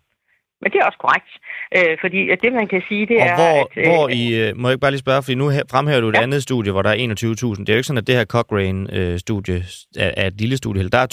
[0.62, 1.32] Men det er også korrekt.
[1.78, 3.36] Øh, fordi at det, man kan sige, det og er...
[3.36, 4.24] hvor, at, hvor øh, I...
[4.42, 6.22] Øh, må jeg ikke bare lige spørge, fordi nu fremhæver du et ja.
[6.22, 7.60] andet studie, hvor der er 21.000.
[7.60, 10.90] Det er jo ikke sådan, at det her Cochrane-studie øh, er, er et lille studie.
[10.90, 11.08] Der er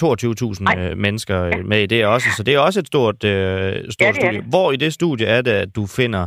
[0.74, 1.62] 22.000 øh, mennesker ja.
[1.62, 4.42] med i det også, så det er også et stort, øh, stort ja, studie.
[4.48, 6.26] Hvor i det studie er det, at du finder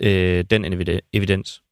[0.00, 0.64] øh, den
[1.12, 1.62] evidens?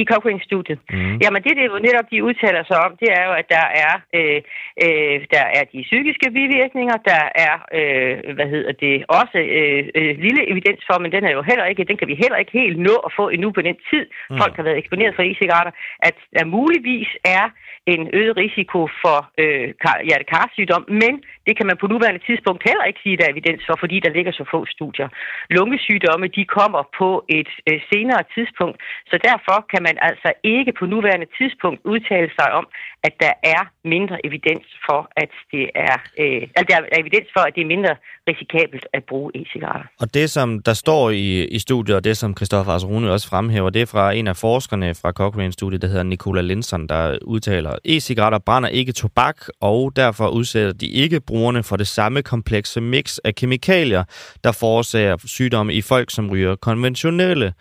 [0.00, 0.80] I Cochrane-studiet.
[0.90, 1.16] Mm.
[1.22, 3.94] Jamen det, det jo netop de udtaler sig om, det er jo, at der er,
[4.18, 4.40] øh,
[4.84, 10.12] øh, der er de psykiske bivirkninger, der er, øh, hvad hedder det, også øh, øh,
[10.26, 12.78] lille evidens for, men den er jo heller ikke, den kan vi heller ikke helt
[12.88, 14.38] nå at få endnu på den tid, mm.
[14.40, 15.74] folk har været eksponeret for e-cigaretter,
[16.08, 17.44] at der muligvis er
[17.86, 19.68] en øget risiko for øh,
[20.08, 21.14] hjertekarsygdom, men
[21.46, 24.10] det kan man på nuværende tidspunkt heller ikke sige, der er evidens for, fordi der
[24.16, 25.08] ligger så få studier.
[25.56, 28.76] Lungesygdomme, de kommer på et øh, senere tidspunkt,
[29.10, 32.66] så derfor kan man altså ikke på nuværende tidspunkt udtale sig om,
[33.06, 33.62] at der er
[33.94, 37.70] mindre evidens for, at det er, øh, at der er evidens for, at det er
[37.76, 37.94] mindre
[38.28, 39.88] risikabelt at bruge e-cigaretter.
[40.00, 43.70] Og det, som der står i, i studiet, og det, som Christoffer Asrune også fremhæver,
[43.70, 48.38] det er fra en af forskerne fra Cochrane-studiet, der hedder Nicola Linson, der udtaler, e-cigaretter
[48.38, 53.34] brænder ikke tobak, og derfor udsætter de ikke brugerne for det samme komplekse mix af
[53.34, 54.04] kemikalier,
[54.44, 57.52] der forårsager sygdomme i folk, som ryger konventionelle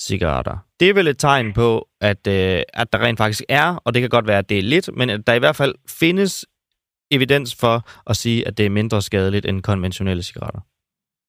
[0.00, 0.56] cigaretter.
[0.80, 4.00] Det er vel et tegn på, at, øh, at der rent faktisk er, og det
[4.02, 6.44] kan godt være, at det er lidt, men at der i hvert fald findes
[7.10, 10.60] evidens for at sige, at det er mindre skadeligt end konventionelle cigaretter.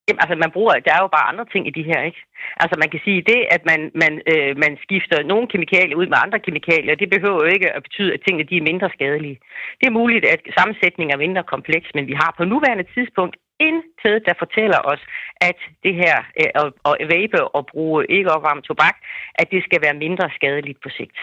[0.07, 2.21] Jamen, altså, man bruger, der er jo bare andre ting i de her, ikke?
[2.61, 6.23] Altså, man kan sige, det, at man, man, øh, man skifter nogle kemikalier ud med
[6.25, 9.39] andre kemikalier, det behøver jo ikke at betyde, at tingene de er mindre skadelige.
[9.79, 13.35] Det er muligt, at sammensætningen er mindre kompleks, men vi har på nuværende tidspunkt
[13.69, 15.03] intet, der fortæller os,
[15.49, 16.67] at det her øh, at,
[17.01, 18.95] at vape og bruge ikke opvarmet tobak,
[19.35, 21.17] at det skal være mindre skadeligt på sigt.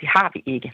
[0.00, 0.72] Det har vi ikke.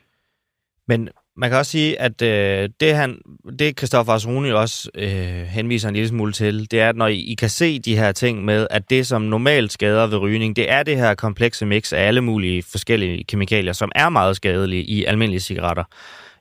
[0.87, 3.18] Men man kan også sige, at øh, det, han,
[3.59, 7.18] det Christoffer Asruni også øh, henviser en lille smule til, det er, at når I,
[7.18, 10.70] I kan se de her ting med, at det, som normalt skader ved rygning, det
[10.70, 15.05] er det her komplekse mix af alle mulige forskellige kemikalier, som er meget skadelige i
[15.05, 15.85] almindelige cigaretter.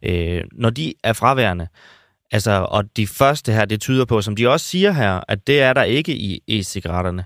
[0.03, 1.67] Øh, når de er fraværende,
[2.31, 5.61] altså, og de første her, det tyder på, som de også siger her, at det
[5.61, 7.23] er der ikke i e-cigaretterne.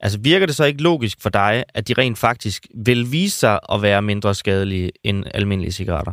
[0.00, 3.58] Altså virker det så ikke logisk for dig, at de rent faktisk vil vise sig
[3.72, 6.12] at være mindre skadelige end almindelige cigaretter?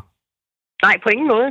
[0.86, 1.50] Nej, på ingen måde.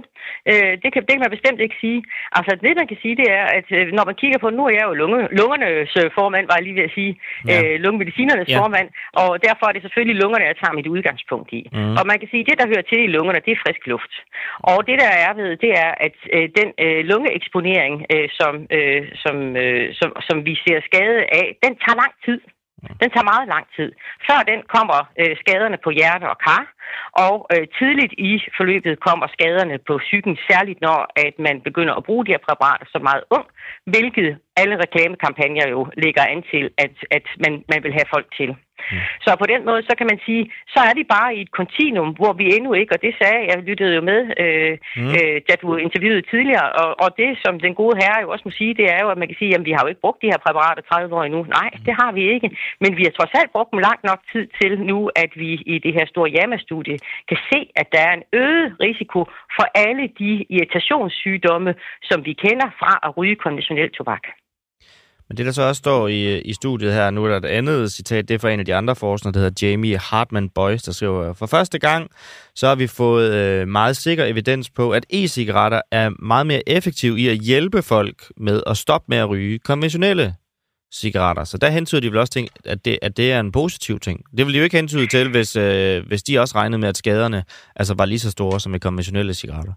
[0.51, 2.01] Øh, det, kan, det kan man bestemt ikke sige.
[2.39, 4.75] Altså, det man kan sige, det er, at øh, når man kigger på, nu er
[4.79, 7.13] jeg jo lunge, lungernes øh, formand, var jeg lige ved at sige,
[7.49, 7.57] ja.
[7.57, 8.59] øh, lungemedicinernes ja.
[8.61, 8.89] formand,
[9.23, 11.61] og derfor er det selvfølgelig lungerne, jeg tager mit udgangspunkt i.
[11.73, 11.97] Mm.
[11.99, 14.13] Og man kan sige, at det, der hører til i lungerne, det er frisk luft.
[14.71, 19.03] Og det, der er ved, det er, at øh, den øh, lungeeksponering, øh, som, øh,
[19.25, 22.41] som, øh, som, som vi ser skade af, den tager lang tid.
[23.01, 23.91] Den tager meget lang tid.
[24.27, 26.65] Før den kommer øh, skaderne på hjerte og kar,
[27.25, 32.05] og øh, tidligt i forløbet kommer skaderne på psyken, særligt når at man begynder at
[32.05, 33.47] bruge de her præparater så meget ung,
[33.93, 38.51] hvilket alle reklamekampagner jo lægger an til, at, at man, man vil have folk til.
[38.93, 38.99] Mm.
[39.25, 40.43] Så på den måde, så kan man sige,
[40.75, 43.57] så er de bare i et kontinuum, hvor vi endnu ikke, og det sagde jeg,
[43.69, 45.11] lyttede jo med, øh, mm.
[45.19, 48.53] øh, da du interviewede tidligere, og, og det, som den gode herre jo også må
[48.61, 50.31] sige, det er jo, at man kan sige, at vi har jo ikke brugt de
[50.33, 51.43] her præparater 30 år endnu.
[51.59, 52.49] Nej, det har vi ikke,
[52.83, 55.79] men vi har trods alt brugt dem langt nok tid til nu, at vi i
[55.79, 59.21] det her store JAMA-studie kan se, at der er en øget risiko
[59.57, 64.25] for alle de irritationssygdomme, som vi kender fra at ryge konventionel tobak.
[65.29, 67.93] Men det, der så også står i, i studiet her, nu er der et andet
[67.93, 70.93] citat, det er fra en af de andre forskere, der hedder Jamie Hartman Boyce, der
[70.93, 72.11] skriver, for første gang,
[72.55, 77.21] så har vi fået øh, meget sikker evidens på, at e-cigaretter er meget mere effektive
[77.21, 80.35] i at hjælpe folk med at stoppe med at ryge konventionelle
[80.95, 81.45] cigaretter.
[81.45, 84.21] Så der hentyder de vel også til, at det, at det er en positiv ting.
[84.37, 86.97] Det vil de jo ikke hentyde til, hvis, øh, hvis de også regnede med, at
[86.97, 87.45] skaderne
[87.77, 89.73] altså var lige så store som med konventionelle cigaretter.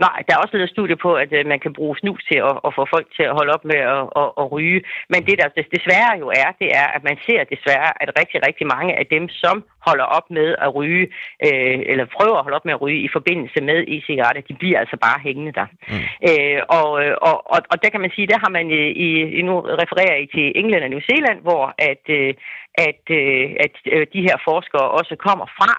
[0.00, 2.56] Nej, der er også lavet studie på, at øh, man kan bruge snus til at,
[2.66, 4.80] at få folk til at holde op med at, at, at ryge.
[5.12, 8.66] Men det, der desværre jo er, det er, at man ser desværre, at rigtig, rigtig
[8.74, 11.04] mange af dem, som holder op med at ryge,
[11.46, 14.78] øh, eller prøver at holde op med at ryge i forbindelse med e-cigaretter, de bliver
[14.82, 15.66] altså bare hængende der.
[15.92, 16.04] Mm.
[16.28, 16.88] Øh, og,
[17.28, 18.66] og, og, og der kan man sige, der har man
[19.06, 22.34] i, i nu refererer I til England og New Zealand, hvor at, øh,
[22.88, 25.72] at, øh, at øh, de her forskere også kommer fra,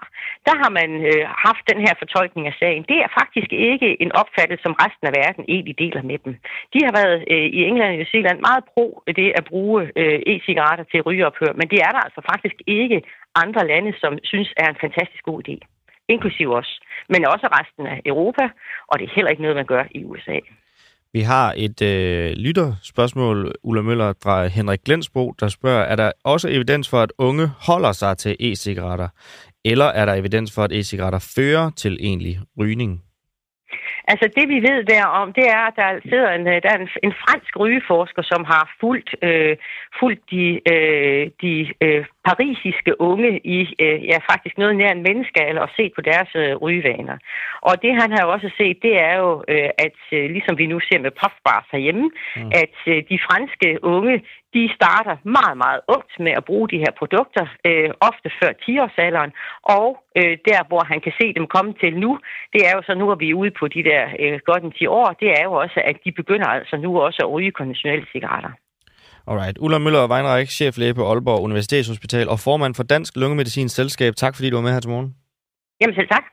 [0.46, 2.82] der har man øh, haft den her fortolkning af sagen.
[2.90, 6.32] Det er faktisk ikke en opfattelse, som resten af verden egentlig deler med dem.
[6.74, 8.86] De har været øh, i England og New Zealand meget pro
[9.20, 12.98] det at bruge øh, e-cigaretter til rygeophør, men det er der altså faktisk ikke
[13.42, 15.56] andre lande, som synes er en fantastisk god idé.
[16.08, 16.70] Inklusiv os.
[17.08, 18.44] Men også resten af Europa,
[18.90, 20.38] og det er heller ikke noget, man gør i USA.
[21.12, 26.48] Vi har et øh, lytterspørgsmål, Ulla Møller fra Henrik Glensbro, der spørger, er der også
[26.48, 29.08] evidens for, at unge holder sig til e-cigaretter?
[29.64, 33.02] Eller er der evidens for, at e-cigaretter fører til egentlig rygning?
[34.12, 37.14] Altså det vi ved derom, det er, at der sidder en, der er en, en
[37.24, 39.56] fransk rygeforsker, som har fulgt, øh,
[40.00, 45.62] fulgt de, øh, de øh, parisiske unge i øh, ja, faktisk noget nær en menneskealder
[45.62, 47.16] og set på deres øh, rygevaner.
[47.68, 50.78] Og det han har også set, det er jo, øh, at øh, ligesom vi nu
[50.80, 52.50] ser med puffbars herhjemme, mm.
[52.62, 54.14] at øh, de franske unge,
[54.56, 59.32] de starter meget, meget ungt med at bruge de her produkter, øh, ofte før 10-årsalderen,
[59.76, 59.88] og
[60.18, 62.10] øh, der, hvor han kan se dem komme til nu,
[62.52, 64.72] det er jo så nu, at vi er ude på de der øh, godt en
[64.72, 68.06] 10 år, det er jo også, at de begynder altså nu også at ryge konventionelle
[68.12, 68.52] cigaretter.
[69.30, 69.56] Alright.
[69.60, 74.12] Ulla Møller Weinreich, cheflæge på Aalborg Universitetshospital og formand for Dansk Lungemedicins Selskab.
[74.16, 75.14] Tak fordi du var med her til morgen.
[75.80, 76.24] Jamen selv tak.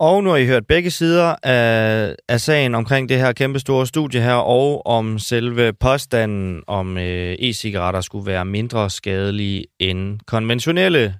[0.00, 3.86] Og nu har I hørt begge sider af, af sagen omkring det her kæmpe store
[3.86, 11.14] studie her, og om selve påstanden om øh, e-cigaretter skulle være mindre skadelige end konventionelle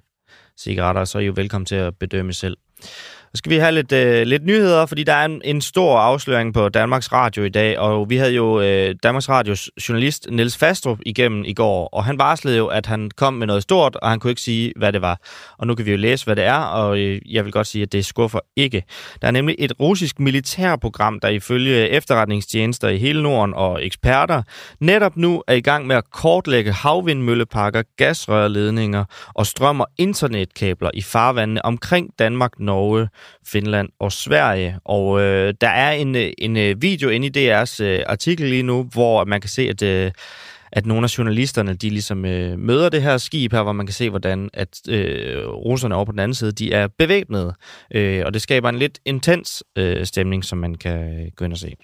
[0.59, 2.57] cigaretter, så er I jo velkommen til at bedømme selv.
[3.33, 6.53] Så skal vi have lidt, øh, lidt nyheder, fordi der er en, en stor afsløring
[6.53, 10.99] på Danmarks Radio i dag, og vi havde jo øh, Danmarks Radios journalist Niels Fastrup
[11.05, 14.19] igennem i går, og han varslede jo, at han kom med noget stort, og han
[14.19, 15.19] kunne ikke sige, hvad det var.
[15.57, 17.81] Og nu kan vi jo læse, hvad det er, og øh, jeg vil godt sige,
[17.81, 18.83] at det skuffer ikke.
[19.21, 24.41] Der er nemlig et russisk militærprogram, der ifølge efterretningstjenester i hele Norden og eksperter
[24.79, 31.01] netop nu er i gang med at kortlægge havvindmølleparker, gasrørledninger og strøm- og internetkabler i
[31.01, 33.09] farvandene omkring Danmark, Norge,
[33.47, 34.79] Finland og Sverige.
[34.85, 38.63] Og øh, der er en, øh, en øh, video inde i DR's øh, artikel lige
[38.63, 39.81] nu, hvor man kan se, at...
[39.81, 40.11] Øh,
[40.71, 43.93] at nogle af journalisterne, de ligesom øh, møder det her skib her, hvor man kan
[43.93, 47.53] se, hvordan at øh, russerne over på den anden side, de er bevæbnede.
[47.93, 51.53] Øh, og det skaber en lidt intens øh, stemning, som man kan øh, gå ind
[51.53, 51.75] og se.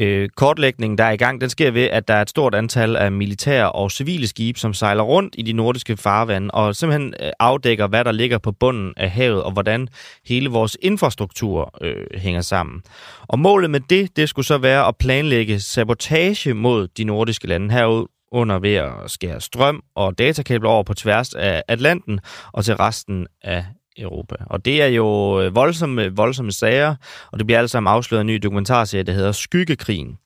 [0.00, 2.96] Øh, kortlægningen, der er i gang, den sker ved, at der er et stort antal
[2.96, 7.30] af militære og civile skibe, som sejler rundt i de nordiske farvande, og simpelthen øh,
[7.38, 9.88] afdækker, hvad der ligger på bunden af havet, og hvordan
[10.26, 12.82] hele vores infrastruktur øh, hænger sammen.
[13.28, 17.74] Og målet med det, det skulle så være at planlægge sabotage mod de nordiske lande
[17.74, 22.20] herunder ved at skære strøm og datakabler over på tværs af Atlanten
[22.52, 23.64] og til resten af
[23.98, 24.34] Europa.
[24.46, 26.94] Og det er jo øh, voldsomme, voldsomme sager,
[27.32, 30.18] og det bliver alle sammen afsløret en ny dokumentarserie, der hedder Skyggekrigen,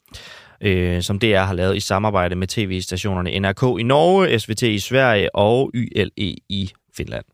[0.61, 5.35] øh, som DR har lavet i samarbejde med tv-stationerne NRK i Norge, SVT i Sverige
[5.35, 7.25] og YLE i Finland.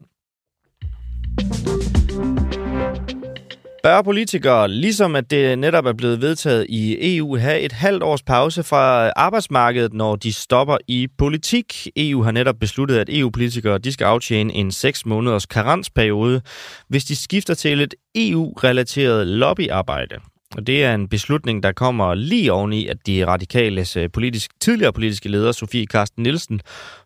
[3.89, 8.22] Bør politikere, ligesom at det netop er blevet vedtaget i EU, have et halvt års
[8.22, 11.89] pause fra arbejdsmarkedet, når de stopper i politik?
[11.97, 16.41] EU har netop besluttet, at EU-politikere de skal aftjene en 6 måneders karensperiode,
[16.89, 20.16] hvis de skifter til et EU-relateret lobbyarbejde.
[20.57, 24.93] Og det er en beslutning, der kommer lige oveni, at de radikales øh, politisk, tidligere
[24.93, 26.61] politiske leder, Sofie Karsten Nielsen,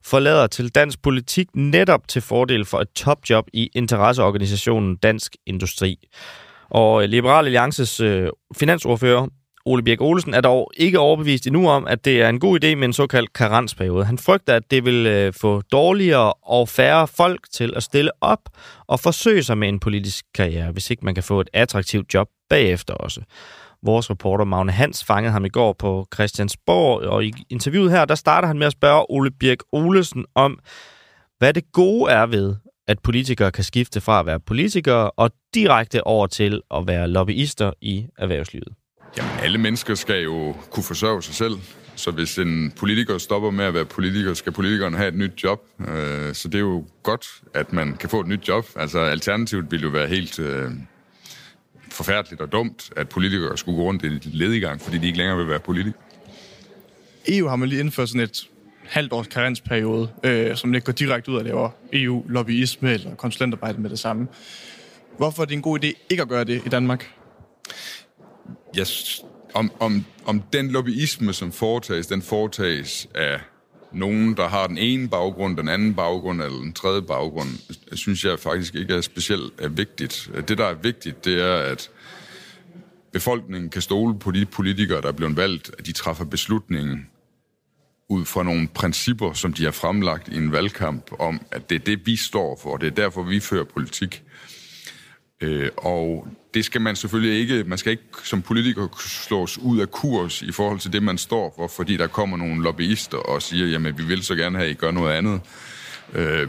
[0.05, 5.99] forlader til dansk politik netop til fordel for et topjob i interesseorganisationen Dansk Industri.
[6.73, 9.27] Og øh, Liberal Alliances øh, finansordfører,
[9.66, 12.75] Ole Birk Olsen, er dog ikke overbevist endnu om, at det er en god idé
[12.75, 14.05] med en såkaldt karensperiode.
[14.05, 18.49] Han frygter, at det vil øh, få dårligere og færre folk til at stille op
[18.87, 22.29] og forsøge sig med en politisk karriere, hvis ikke man kan få et attraktivt job
[22.51, 23.20] bagefter også.
[23.83, 28.14] Vores reporter Magne Hans fangede ham i går på Christiansborg, og i interviewet her, der
[28.14, 30.59] starter han med at spørge Ole Birk Olesen om,
[31.39, 32.55] hvad det gode er ved,
[32.93, 37.72] at politikere kan skifte fra at være politikere og direkte over til at være lobbyister
[37.80, 38.68] i erhvervslivet?
[39.16, 41.55] Jamen, alle mennesker skal jo kunne forsørge sig selv.
[41.97, 45.61] Så hvis en politiker stopper med at være politiker, skal politikeren have et nyt job.
[45.88, 48.66] Øh, så det er jo godt, at man kan få et nyt job.
[48.76, 50.70] Altså alternativet ville jo være helt øh,
[51.90, 55.49] forfærdeligt og dumt, at politikere skulle gå rundt i ledigang, fordi de ikke længere vil
[55.49, 56.01] være politikere.
[57.28, 58.49] EU har man lige indført sådan et
[58.85, 63.91] halvt års karensperiode, øh, som ikke går direkte ud og laver EU-lobbyisme eller konsulentarbejde med
[63.91, 64.28] det samme.
[65.16, 67.14] Hvorfor er det en god idé ikke at gøre det i Danmark?
[68.78, 69.22] Yes.
[69.55, 73.41] Om, om, om den lobbyisme, som foretages, den foretages af
[73.93, 77.49] nogen, der har den ene baggrund, den anden baggrund eller den tredje baggrund,
[77.97, 80.30] synes jeg faktisk ikke er specielt er vigtigt.
[80.49, 81.91] Det, der er vigtigt, det er, at
[83.12, 87.07] befolkningen kan stole på de politikere, der er blevet valgt, at de træffer beslutningen
[88.12, 91.84] ud fra nogle principper, som de har fremlagt i en valgkamp, om at det er
[91.84, 94.22] det, vi står for, og det er derfor, vi fører politik.
[95.40, 99.90] Øh, og det skal man selvfølgelig ikke, man skal ikke som politiker slås ud af
[99.90, 103.66] kurs i forhold til det, man står for, fordi der kommer nogle lobbyister og siger,
[103.66, 105.40] jamen vi vil så gerne have, at I gør noget andet.
[106.14, 106.48] Øh,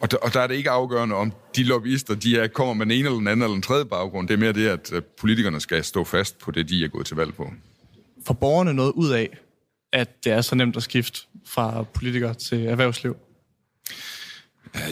[0.00, 2.86] og, der, og der er det ikke afgørende om, de lobbyister, de er, kommer med
[2.86, 4.28] en ene eller den anden eller den tredje baggrund.
[4.28, 7.16] Det er mere det, at politikerne skal stå fast på det, de er gået til
[7.16, 7.52] valg på.
[8.26, 9.38] For borgerne noget ud af,
[9.92, 13.16] at det er så nemt at skifte fra politiker til erhvervsliv?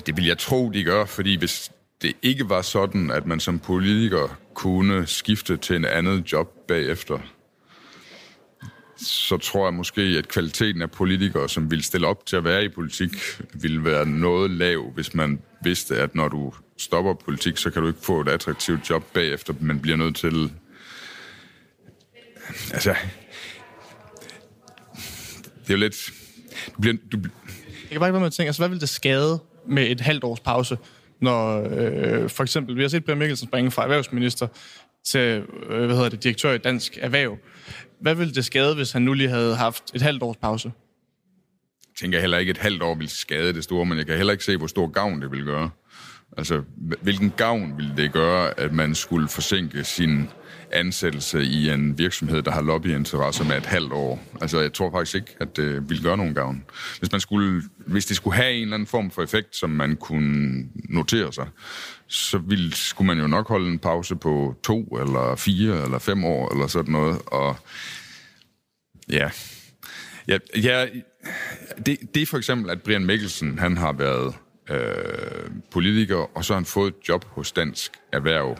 [0.07, 1.73] Det vil jeg tro, de gør, fordi hvis
[2.03, 7.19] det ikke var sådan, at man som politiker kunne skifte til en andet job bagefter,
[8.99, 12.65] så tror jeg måske, at kvaliteten af politikere, som vil stille op til at være
[12.65, 13.11] i politik,
[13.55, 17.89] ville være noget lav, hvis man vidste, at når du stopper politik, så kan du
[17.89, 20.53] ikke få et attraktivt job bagefter, men bliver nødt til...
[22.73, 22.95] Altså,
[25.67, 26.13] det er jo lidt...
[26.77, 27.19] Du bliver, du...
[27.19, 29.39] Jeg kan bare ikke være med at tænke, altså hvad vil det skade
[29.69, 30.79] med et halvt års pause,
[31.21, 34.47] når øh, for eksempel, vi har set Brian Mikkelsen springe fra erhvervsminister
[35.05, 37.39] til, øh, hvad hedder det, direktør i Dansk Erhverv.
[38.01, 40.73] Hvad ville det skade, hvis han nu lige havde haft et halvt års pause?
[41.89, 44.33] Jeg tænker heller ikke, et halvt år vil skade det store, men jeg kan heller
[44.33, 45.71] ikke se, hvor stor gavn det vil gøre.
[46.37, 46.63] Altså,
[47.03, 50.29] hvilken gavn ville det gøre, at man skulle forsinke sin
[50.73, 54.23] ansættelse i en virksomhed, der har lobbyinteresser med et halvt år.
[54.41, 56.65] Altså, jeg tror faktisk ikke, at det ville gøre nogen gavn.
[56.99, 59.97] Hvis, man skulle, hvis det skulle have en eller anden form for effekt, som man
[59.97, 61.49] kunne notere sig,
[62.07, 66.25] så ville, skulle man jo nok holde en pause på to, eller fire, eller fem
[66.25, 67.19] år, eller sådan noget.
[67.27, 67.57] Og
[69.09, 69.31] ja,
[70.29, 70.87] ja, ja
[71.87, 74.35] det, det er for eksempel, at Brian Mikkelsen, han har været
[74.71, 78.59] øh, politiker, og så har han fået et job hos Dansk Erhverv.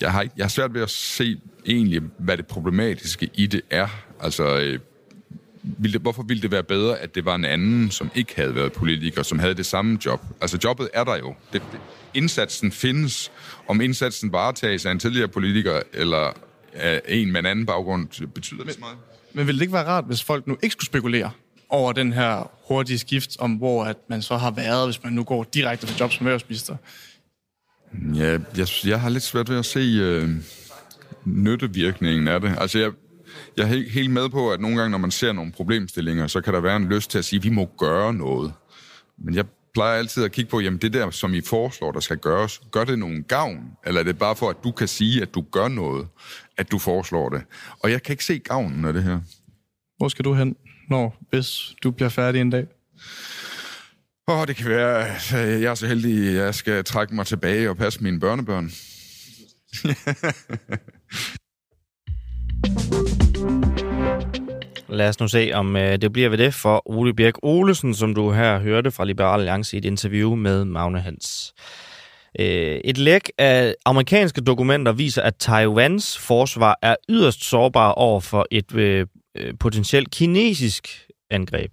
[0.00, 3.88] Jeg har, jeg har svært ved at se egentlig, hvad det problematiske i det er.
[4.20, 4.78] Altså, øh,
[5.62, 8.54] ville det, hvorfor ville det være bedre, at det var en anden, som ikke havde
[8.54, 10.20] været politiker, som havde det samme job?
[10.40, 11.34] Altså, jobbet er der jo.
[11.52, 11.80] Det, det,
[12.14, 13.32] indsatsen findes.
[13.68, 16.32] Om indsatsen varetages af en tidligere politiker, eller
[16.74, 18.96] af en med en anden baggrund, betyder det så meget.
[19.32, 21.30] Men ville det ikke være rart, hvis folk nu ikke skulle spekulere
[21.68, 25.24] over den her hurtige skift, om hvor at man så har været, hvis man nu
[25.24, 26.76] går direkte til job som erhvervsminister?
[28.14, 30.28] Ja, jeg, jeg har lidt svært ved at se, øh,
[31.24, 32.54] nyttevirkningen af det.
[32.58, 32.92] Altså, jeg,
[33.56, 36.54] jeg er helt med på, at nogle gange, når man ser nogle problemstillinger, så kan
[36.54, 38.52] der være en lyst til at sige, at vi må gøre noget.
[39.18, 39.44] Men jeg
[39.74, 42.84] plejer altid at kigge på, jamen det der, som I foreslår, der skal gøres, gør
[42.84, 43.70] det nogen gavn?
[43.86, 46.08] Eller er det bare for, at du kan sige, at du gør noget,
[46.56, 47.42] at du foreslår det?
[47.80, 49.20] Og jeg kan ikke se gavnen af det her.
[49.98, 50.56] Hvor skal du hen,
[50.90, 52.66] når, hvis du bliver færdig en dag?
[54.28, 57.26] Åh, oh, det kan være, at jeg er så heldig, at jeg skal trække mig
[57.26, 58.70] tilbage og passe mine børnebørn.
[64.88, 68.14] Lad os nu se, om øh, det bliver ved det for Ole Birk Olesen, som
[68.14, 71.54] du her hørte fra Liberal Alliance i et interview med Magne Hans.
[72.40, 78.46] Øh, et læk af amerikanske dokumenter viser, at Taiwans forsvar er yderst sårbar over for
[78.50, 79.06] et
[79.36, 80.88] øh, potentielt kinesisk
[81.30, 81.72] angreb.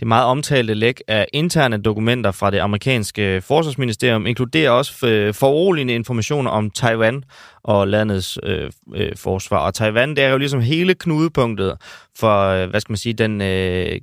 [0.00, 5.94] Det meget omtalte læk af interne dokumenter fra det amerikanske forsvarsministerium inkluderer også øh, foruroligende
[5.94, 7.24] informationer om Taiwan
[7.62, 9.58] og landets øh, øh, forsvar.
[9.58, 11.76] Og Taiwan, det er jo ligesom hele knudepunktet
[12.18, 14.00] for, øh, hvad skal man sige, den øh,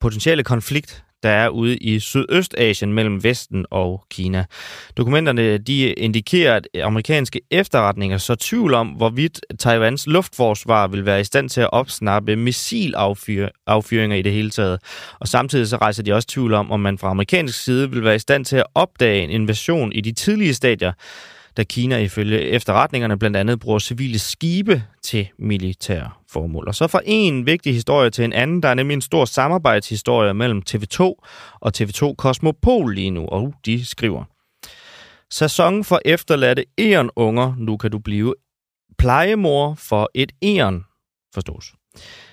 [0.00, 4.44] potentielle konflikt, der er ude i Sydøstasien mellem Vesten og Kina.
[4.96, 11.24] Dokumenterne de indikerer, at amerikanske efterretninger så tvivl om, hvorvidt Taiwans luftforsvar vil være i
[11.24, 14.80] stand til at opsnappe missilaffyringer i det hele taget.
[15.20, 18.16] Og samtidig så rejser de også tvivl om, om man fra amerikansk side vil være
[18.16, 20.92] i stand til at opdage en invasion i de tidlige stadier
[21.56, 26.68] da Kina ifølge efterretningerne blandt andet bruger civile skibe til militære formål.
[26.68, 30.34] Og så fra en vigtig historie til en anden, der er nemlig en stor samarbejdshistorie
[30.34, 31.00] mellem TV2
[31.60, 34.24] og TV2 Cosmopol lige nu, og uh, de skriver.
[35.30, 36.64] Sæson for efterladte
[37.16, 38.34] unger, nu kan du blive
[38.98, 40.84] plejemor for et æren,
[41.34, 41.74] forstås.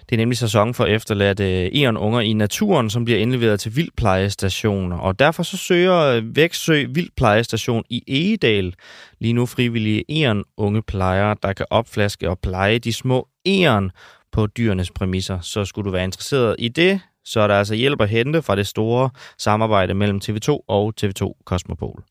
[0.10, 4.98] Det er nemlig sæson for efterladte æren unger i naturen, som bliver indleveret til vildplejestationer.
[4.98, 8.74] Og derfor så søger øh, Væksø Vildplejestation i Egedal
[9.20, 13.92] lige nu frivillige æren unge plejere, der kan opflaske og pleje de små eon
[14.32, 15.40] på dyrenes præmisser.
[15.40, 18.56] Så skulle du være interesseret i det, så er der altså hjælp at hente fra
[18.56, 22.04] det store samarbejde mellem TV2 og TV2 Cosmopol.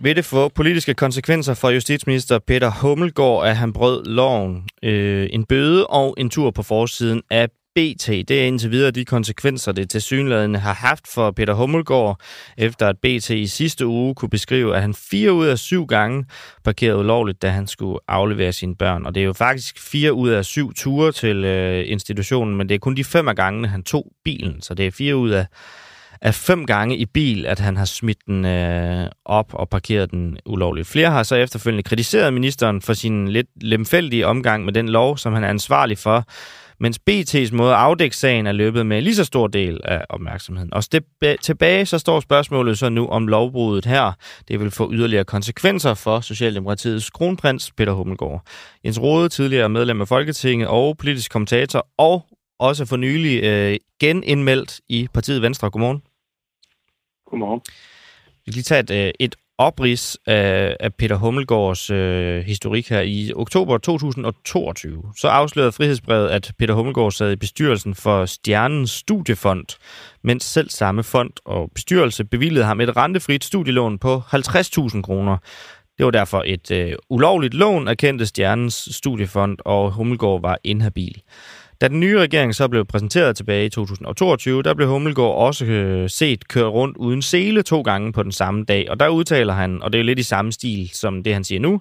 [0.00, 4.64] Vil det få politiske konsekvenser for justitsminister Peter Hummelgaard, at han brød loven?
[4.82, 8.06] Øh, en bøde og en tur på forsiden af BT.
[8.06, 12.20] Det er indtil videre de konsekvenser, det til synligheden har haft for Peter Hummelgaard,
[12.58, 16.24] efter at BT i sidste uge kunne beskrive, at han fire ud af syv gange
[16.64, 19.06] parkerede ulovligt, da han skulle aflevere sine børn.
[19.06, 22.74] Og det er jo faktisk fire ud af syv ture til øh, institutionen, men det
[22.74, 24.62] er kun de fem af gangene, han tog bilen.
[24.62, 25.46] Så det er fire ud af
[26.22, 30.38] af fem gange i bil, at han har smidt den øh, op og parkeret den
[30.46, 30.88] ulovligt.
[30.88, 35.32] Flere har så efterfølgende kritiseret ministeren for sin lidt lemfældige omgang med den lov, som
[35.32, 36.24] han er ansvarlig for,
[36.80, 40.04] mens BT's måde at afdække sagen er løbet med en lige så stor del af
[40.08, 40.74] opmærksomheden.
[40.74, 40.84] Og
[41.42, 44.12] tilbage så står spørgsmålet så nu om lovbruddet her.
[44.48, 48.46] Det vil få yderligere konsekvenser for Socialdemokratiets kronprins Peter Hummelgaard.
[48.84, 52.24] Jens Rode, tidligere medlem af Folketinget og politisk kommentator, og
[52.58, 55.70] også for nylig øh, genindmeldt i partiet Venstre.
[55.70, 56.02] Godmorgen.
[57.30, 57.60] Godmorgen.
[58.46, 63.00] Vi kan lige tage et, øh, et oprids af, af Peter Hummelgaards øh, historik her.
[63.00, 69.66] I oktober 2022, så afslørede frihedsbrevet, at Peter Hummelgaard sad i bestyrelsen for Stjernens Studiefond,
[70.22, 75.36] mens selv samme fond og bestyrelse bevilgede ham et rentefrit studielån på 50.000 kroner.
[75.98, 81.22] Det var derfor et øh, ulovligt lån, erkendte Stjernens Studiefond, og Hummelgaard var inhabil.
[81.80, 86.10] Da den nye regering så blev præsenteret tilbage i 2022, der blev Hummelgaard også øh,
[86.10, 88.90] set køre rundt uden sele to gange på den samme dag.
[88.90, 91.60] Og der udtaler han, og det er lidt i samme stil som det, han siger
[91.60, 91.80] nu,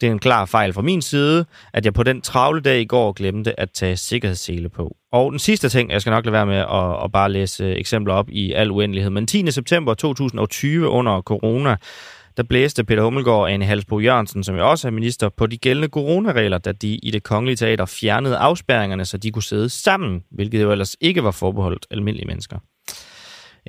[0.00, 2.84] det er en klar fejl fra min side, at jeg på den travle dag i
[2.84, 4.96] går glemte at tage sikkerhedssele på.
[5.12, 7.76] Og den sidste ting, jeg skal nok lade være med at, at bare læse øh,
[7.76, 9.50] eksempler op i al uendelighed, men 10.
[9.50, 11.76] september 2020 under corona,
[12.38, 15.58] der blæste Peter Hummelgaard og Anne Halsbo Jørgensen, som jo også er minister, på de
[15.58, 20.24] gældende coronaregler, da de i det kongelige teater fjernede afspærringerne, så de kunne sidde sammen,
[20.30, 22.58] hvilket jo ellers ikke var forbeholdt almindelige mennesker.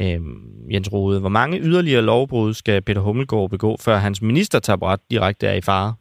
[0.02, 5.48] Øhm, Jens Rode, hvor mange yderligere lovbrud skal Peter Hummelgaard begå, før hans ministertaburet direkte
[5.48, 5.94] er i fare?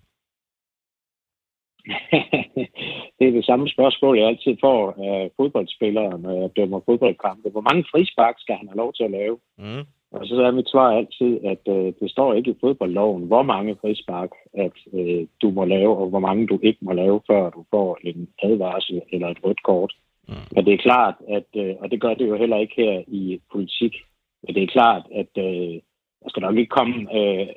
[3.19, 7.49] det er det samme spørgsmål, jeg altid får af fodboldspillere, når jeg dømmer fodboldkampe.
[7.51, 9.37] Hvor mange frispark skal han have lov til at lave?
[9.59, 9.85] Mm.
[10.13, 13.77] Og så er mit svar altid, at øh, det står ikke i fodboldloven, hvor mange
[13.81, 17.65] frispark at øh, du må lave, og hvor mange du ikke må lave, før du
[17.71, 19.93] får en advarsel eller et rødt kort.
[20.29, 20.35] Mm.
[20.53, 23.41] Men det er klart, at, øh, og det gør det jo heller ikke her i
[23.53, 23.95] politik,
[24.43, 25.81] men det er klart, at øh,
[26.23, 26.95] der skal nok ikke komme...
[27.19, 27.49] Øh,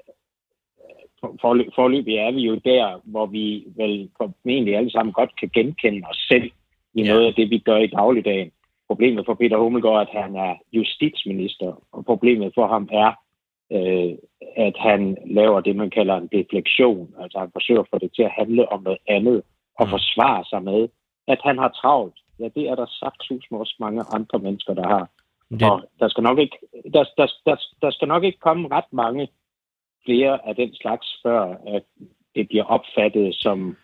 [1.75, 6.25] forløbig er vi jo der, hvor vi vel formentlig alle sammen godt kan genkende os
[6.31, 6.51] selv
[6.93, 8.51] i noget af det, vi gør i dagligdagen.
[8.91, 13.11] Problemet for Peter Hummelgaard er, at han er justitsminister, og problemet for ham er,
[13.75, 14.13] øh,
[14.67, 17.13] at han laver det, man kalder en deflektion.
[17.21, 19.43] Altså han forsøger at få det til at handle om noget andet
[19.79, 19.89] og mm.
[19.89, 20.87] forsvare sig med,
[21.27, 22.17] at han har travlt.
[22.39, 25.09] Ja, det er der sagt med også mange andre mennesker, der har.
[25.49, 25.71] Det...
[25.71, 26.57] Og der skal, nok ikke,
[26.93, 29.27] der, der, der, der skal nok ikke komme ret mange
[30.05, 31.41] flere af den slags, før
[31.75, 31.83] at
[32.35, 33.77] det bliver opfattet som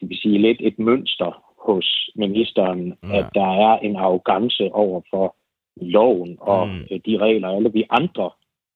[0.00, 3.18] det vil sige, lidt et mønster hos ministeren, ja.
[3.18, 5.36] at der er en arrogance over for
[5.76, 6.84] loven og mm.
[7.06, 8.30] de regler, alle vi andre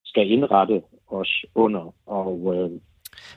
[0.05, 1.95] skal indrette os under.
[2.07, 2.71] Og, øh,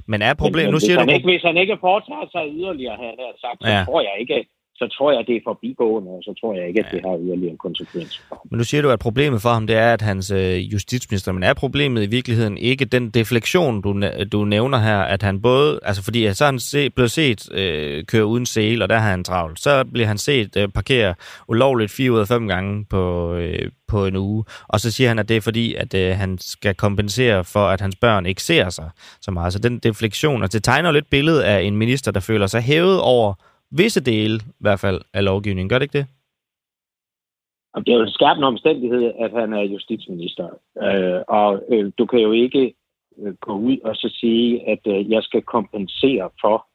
[0.08, 0.72] men er problemet...
[0.72, 1.12] Nu siger hvis, du...
[1.12, 3.68] Han ikke, hvis han ikke foretager sig yderligere, her, her sagt, ja.
[3.68, 4.48] så tror jeg ikke,
[4.78, 7.58] så tror jeg, det er forbigående, og så tror jeg ikke, at det har yderligere
[7.58, 8.22] konsekvenser.
[8.52, 11.44] Men nu siger du, at problemet for ham, det er, at hans øh, justitsminister, men
[11.44, 14.02] er problemet i virkeligheden ikke den deflektion, du,
[14.32, 18.04] du nævner her, at han både, altså fordi så er han se, blevet set øh,
[18.06, 19.60] køre uden sele, og der har han travlt.
[19.60, 21.16] Så bliver han set øh, parkere
[21.48, 25.20] ulovligt fire ud af fem gange på, øh, på en uge, og så siger han,
[25.20, 28.70] at det er fordi, at øh, han skal kompensere for, at hans børn ikke ser
[28.70, 28.90] sig
[29.22, 29.54] så meget.
[29.54, 33.02] Så den deflektion, altså det tegner lidt billedet af en minister, der føler sig hævet
[33.02, 33.34] over
[33.78, 35.70] visse dele, i hvert fald, af lovgivningen.
[35.70, 36.08] Gør det ikke det?
[37.86, 40.48] Det er jo en skærpende omstændighed, at han er justitsminister.
[40.84, 42.74] Øh, og øh, du kan jo ikke
[43.20, 46.68] øh, gå ud og så sige, at øh, jeg skal kompensere for,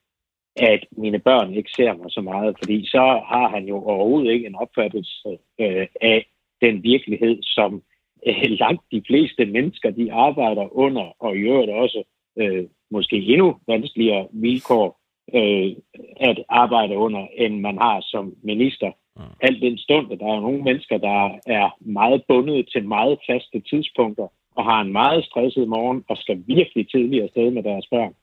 [0.57, 4.47] at mine børn ikke ser mig så meget, fordi så har han jo overhovedet ikke
[4.47, 5.29] en opfattelse
[5.61, 6.27] øh, af
[6.61, 7.83] den virkelighed, som
[8.27, 12.03] øh, langt de fleste mennesker, de arbejder under, og i øvrigt også
[12.39, 15.00] øh, måske endnu vanskeligere vilkår
[15.35, 15.77] øh,
[16.17, 18.91] at arbejde under, end man har som minister.
[19.17, 19.23] Mm.
[19.41, 23.61] Alt den stund, at der er nogle mennesker, der er meget bundet til meget faste
[23.61, 28.15] tidspunkter, og har en meget stresset morgen, og skal virkelig tidligere afsted med deres børn.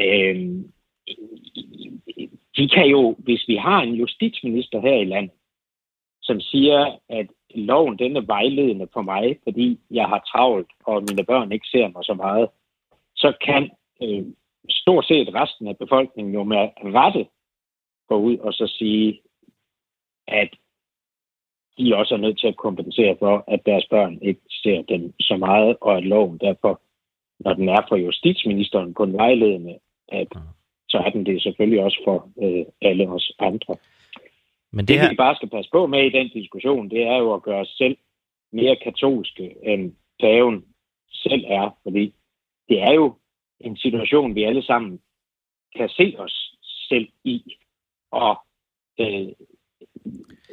[0.00, 0.64] Øh,
[2.56, 5.32] de kan jo, hvis vi har en justitsminister her i landet,
[6.22, 11.24] som siger, at loven den er vejledende for mig, fordi jeg har travlt, og mine
[11.24, 12.48] børn ikke ser mig så meget,
[13.16, 13.70] så kan
[14.02, 14.24] øh,
[14.70, 17.26] stort set resten af befolkningen jo med rette
[18.08, 19.20] gå ud og så sige,
[20.28, 20.50] at
[21.78, 25.36] de også er nødt til at kompensere for, at deres børn ikke ser dem så
[25.36, 26.80] meget, og at loven derfor,
[27.40, 30.28] når den er for justitsministeren kun vejledende, at
[30.88, 33.76] så er den det selvfølgelig også for øh, alle os andre.
[34.72, 35.02] Men det, her...
[35.02, 37.60] det, vi bare skal passe på med i den diskussion, det er jo at gøre
[37.60, 37.96] os selv
[38.52, 40.64] mere katolske, end paven
[41.10, 42.14] selv er, fordi
[42.68, 43.14] det er jo
[43.60, 45.00] en situation, vi alle sammen
[45.76, 46.56] kan se os
[46.88, 47.56] selv i.
[48.10, 48.38] Og
[49.00, 49.28] øh,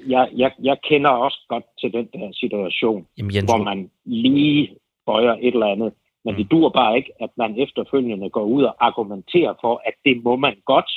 [0.07, 4.77] jeg, jeg, jeg kender også godt til den der situation, Jamen, Jens, hvor man lige
[5.05, 5.93] bøjer et eller andet.
[6.25, 6.37] Men mm.
[6.37, 10.35] det dur bare ikke, at man efterfølgende går ud og argumenterer for, at det må
[10.35, 10.91] man godt,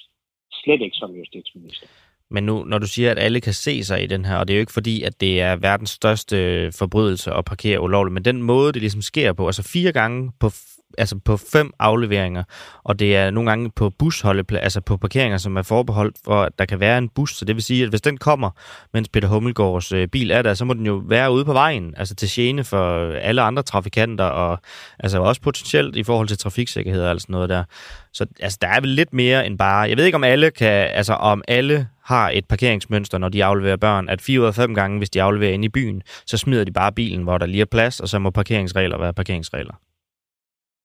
[0.52, 1.86] slet ikke som justitsminister.
[2.30, 4.54] Men nu, når du siger, at alle kan se sig i den her, og det
[4.54, 6.36] er jo ikke fordi, at det er verdens største
[6.78, 10.50] forbrydelse at parkere ulovligt, men den måde, det ligesom sker på, altså fire gange på
[10.98, 12.42] altså på fem afleveringer,
[12.84, 16.52] og det er nogle gange på busholdeplads, altså på parkeringer, som er forbeholdt for, at
[16.58, 17.36] der kan være en bus.
[17.36, 18.50] Så det vil sige, at hvis den kommer,
[18.92, 21.94] mens Peter Hummelgaards øh, bil er der, så må den jo være ude på vejen,
[21.96, 24.58] altså til gene for alle andre trafikanter, og
[24.98, 27.64] altså også potentielt i forhold til trafiksikkerhed og sådan noget der.
[28.12, 30.90] Så altså, der er vel lidt mere end bare, jeg ved ikke om alle kan,
[30.92, 34.74] altså om alle har et parkeringsmønster, når de afleverer børn, at fire ud af fem
[34.74, 37.60] gange, hvis de afleverer ind i byen, så smider de bare bilen, hvor der lige
[37.60, 39.74] er plads, og så må parkeringsregler være parkeringsregler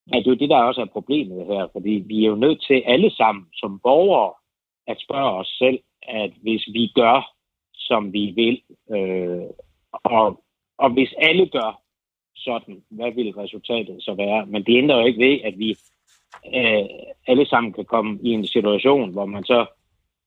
[0.06, 2.64] at det er jo det, der også er problemet her, fordi vi er jo nødt
[2.66, 4.32] til alle sammen som borgere
[4.86, 7.32] at spørge os selv, at hvis vi gør,
[7.74, 8.62] som vi vil,
[8.96, 9.46] øh,
[9.92, 10.44] og,
[10.78, 11.80] og hvis alle gør
[12.36, 14.46] sådan, hvad vil resultatet så være?
[14.46, 15.70] Men det ændrer jo ikke ved, at vi
[16.54, 16.84] øh,
[17.26, 19.66] alle sammen kan komme i en situation, hvor man så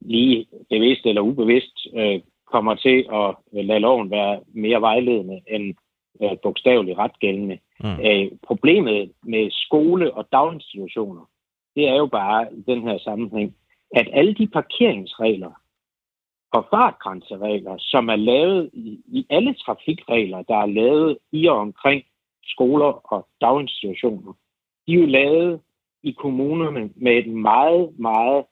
[0.02, 5.76] lige bevidst eller ubevidst øh, kommer til at lade loven være mere vejledende end
[6.24, 7.60] øh, bogstaveligt ret gældende.
[7.80, 8.00] Mm.
[8.06, 11.30] Øh, problemet med skole og daginstitutioner,
[11.76, 13.56] det er jo bare i den her sammenhæng,
[13.96, 15.52] at alle de parkeringsregler
[16.52, 22.04] og fartgrænseregler, som er lavet i, i alle trafikregler, der er lavet i og omkring
[22.44, 24.34] skoler og daginstitutioner,
[24.88, 25.62] de er jo lavet
[26.04, 28.46] i kommunerne med et meget, meget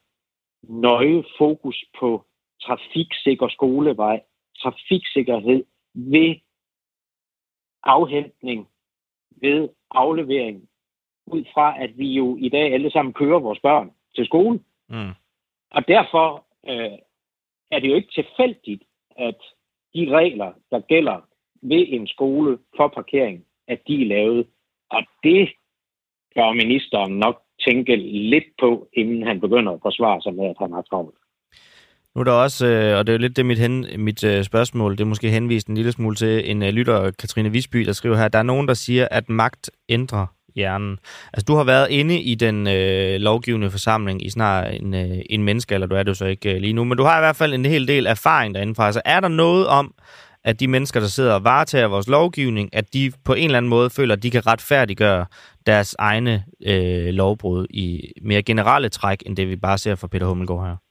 [0.64, 2.26] nøje fokus på
[2.62, 4.22] trafiksikker skolevej,
[4.58, 6.36] trafiksikkerhed ved
[7.84, 8.68] afhentning
[9.42, 10.70] ved aflevering,
[11.26, 14.60] ud fra at vi jo i dag alle sammen kører vores børn til skole.
[14.90, 15.12] Mm.
[15.72, 16.98] Og derfor øh,
[17.72, 18.84] er det jo ikke tilfældigt,
[19.18, 19.38] at
[19.96, 21.22] de regler, der gælder
[21.62, 24.48] ved en skole for parkering, at de er lavet.
[24.90, 25.50] Og det
[26.36, 30.72] bør ministeren nok tænke lidt på, inden han begynder at forsvare sig med, at han
[30.72, 31.16] har travlt.
[32.16, 34.44] Nu er der også, øh, og det er jo lidt det mit, hen, mit øh,
[34.44, 37.94] spørgsmål, det er måske henvist en lille smule til en øh, lytter, Katrine Visby, der
[37.94, 40.98] skriver her, der er nogen, der siger, at magt ændrer hjernen.
[41.34, 45.44] Altså, du har været inde i den øh, lovgivende forsamling i snart en, øh, en
[45.44, 47.22] menneske, eller du er det jo så ikke øh, lige nu, men du har i
[47.22, 48.84] hvert fald en hel del erfaring derinde fra.
[48.84, 49.94] Så altså, er der noget om,
[50.44, 53.70] at de mennesker, der sidder og varetager vores lovgivning, at de på en eller anden
[53.70, 55.26] måde føler, at de kan retfærdiggøre
[55.66, 60.26] deres egne øh, lovbrud i mere generelle træk, end det vi bare ser fra Peter
[60.26, 60.83] Hummelgaard her?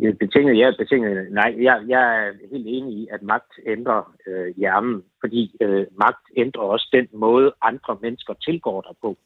[0.00, 1.32] Jeg betinget, ja, betinget.
[1.32, 6.24] Nej, jeg, jeg er helt enig i, at magt ændrer øh, hjernen, fordi øh, magt
[6.36, 9.18] ændrer også den måde, andre mennesker tilgår dig på.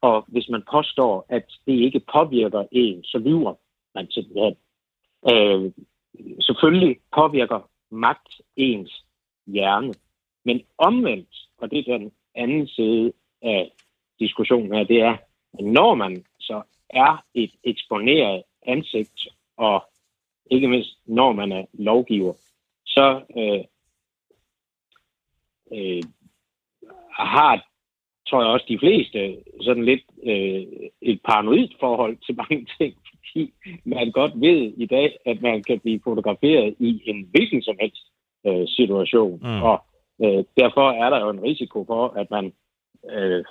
[0.00, 3.54] Og hvis man påstår, at det ikke påvirker en, så lyver
[3.94, 4.56] man simpelthen.
[5.30, 5.72] Øh,
[6.40, 9.04] selvfølgelig påvirker magt ens
[9.46, 9.94] hjerne.
[10.44, 13.72] Men omvendt, og det er den anden side af
[14.18, 15.16] diskussionen her, det er,
[15.58, 19.84] at når man så er et eksponeret ansigt, og
[20.52, 22.32] ikke mindst når man er lovgiver,
[22.86, 23.64] så øh,
[25.78, 26.02] øh,
[27.18, 27.66] har,
[28.28, 33.52] tror jeg også de fleste, sådan lidt øh, et paranoid forhold til mange ting, fordi
[33.84, 38.02] man godt ved i dag, at man kan blive fotograferet i en hvilken som helst
[38.46, 39.40] øh, situation.
[39.42, 39.62] Mm.
[39.62, 39.84] Og
[40.22, 42.52] øh, derfor er der jo en risiko for, at man
[43.10, 43.44] øh,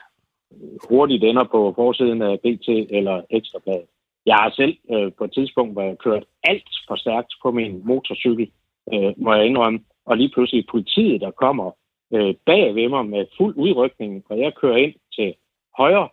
[0.89, 3.91] hurtigt ender på forsiden af BT eller Ekstrabladet.
[4.26, 7.82] Jeg har selv øh, på et tidspunkt, hvor jeg kørt alt for stærkt på min
[7.86, 8.51] motorcykel,
[8.93, 11.72] øh, må jeg indrømme, og lige pludselig politiet, der kommer
[12.13, 15.34] øh, bag ved mig med fuld udrykning, og jeg kører ind til
[15.78, 16.09] højre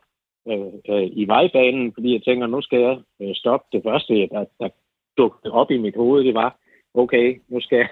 [0.48, 3.66] øh, øh, i vejbanen, fordi jeg tænker, nu skal jeg øh, stoppe.
[3.72, 4.68] Det første, der, der
[5.18, 6.56] dukkede op i mit hoved, det var,
[6.94, 7.88] okay, nu skal jeg,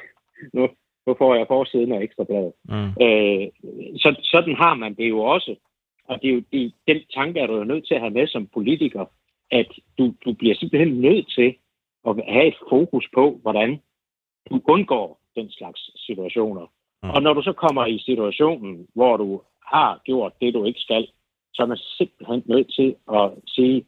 [0.52, 0.68] nu,
[1.06, 2.52] nu får jeg forsiden af ekstrabladet.
[2.64, 2.88] Mm.
[3.04, 3.48] Øh,
[3.96, 5.54] så, sådan har man det jo også.
[6.08, 8.26] Og det er jo, det, den tanke er du jo nødt til at have med
[8.26, 9.04] som politiker,
[9.51, 9.68] at
[9.99, 11.55] du, du bliver simpelthen nødt til
[12.09, 13.80] at have et fokus på, hvordan
[14.51, 16.66] du undgår den slags situationer.
[17.03, 17.11] Mm.
[17.11, 21.09] Og når du så kommer i situationen, hvor du har gjort det, du ikke skal,
[21.55, 23.86] så er man simpelthen nødt til at sige,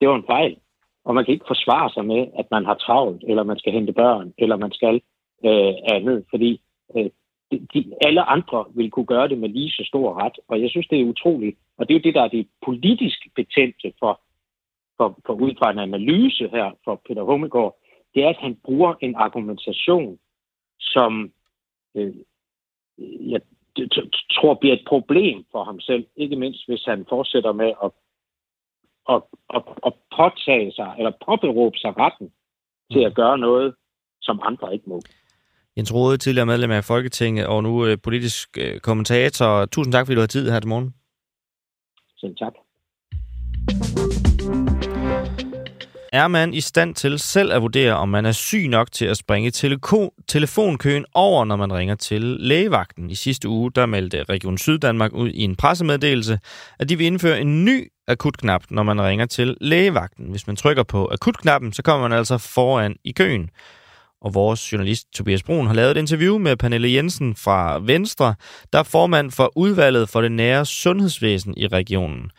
[0.00, 0.56] det var en fejl.
[1.04, 3.92] Og man kan ikke forsvare sig med, at man har travlt, eller man skal hente
[3.92, 5.00] børn, eller man skal
[5.44, 6.60] øh, andet, fordi
[6.96, 7.10] øh,
[7.50, 10.38] de, de, alle andre vil kunne gøre det med lige så stor ret.
[10.48, 11.58] Og jeg synes, det er utroligt.
[11.78, 14.20] Og det er jo det, der er det politisk betændte for,
[14.96, 17.78] for, for ud fra en analyse her for Peter Hummelgaard,
[18.14, 20.18] det er, at han bruger en argumentation,
[20.80, 21.32] som
[21.94, 22.14] øh,
[23.32, 23.40] jeg
[24.32, 26.06] tror bliver et problem for ham selv.
[26.16, 27.90] Ikke mindst, hvis han fortsætter med at,
[29.14, 29.22] at,
[29.54, 32.32] at, at påtage sig, eller påberåbe sig retten
[32.92, 33.74] til at gøre noget,
[34.22, 35.00] som andre ikke må.
[35.76, 39.64] Jens Rode, tidligere medlem af Folketinget og nu øh, politisk øh, kommentator.
[39.66, 40.94] Tusind tak, fordi du har tid her til morgen.
[42.16, 42.54] Selv tak.
[46.14, 49.16] Er man i stand til selv at vurdere, om man er syg nok til at
[49.16, 53.10] springe teleko- telefonkøen over, når man ringer til lægevagten?
[53.10, 56.38] I sidste uge der meldte Region Syddanmark ud i en pressemeddelelse,
[56.78, 60.30] at de vil indføre en ny akutknap, når man ringer til lægevagten.
[60.30, 63.50] Hvis man trykker på akutknappen, så kommer man altså foran i køen.
[64.20, 68.34] Og vores journalist Tobias Brun har lavet et interview med Pernille Jensen fra Venstre,
[68.72, 72.30] der er formand for udvalget for det nære sundhedsvæsen i regionen.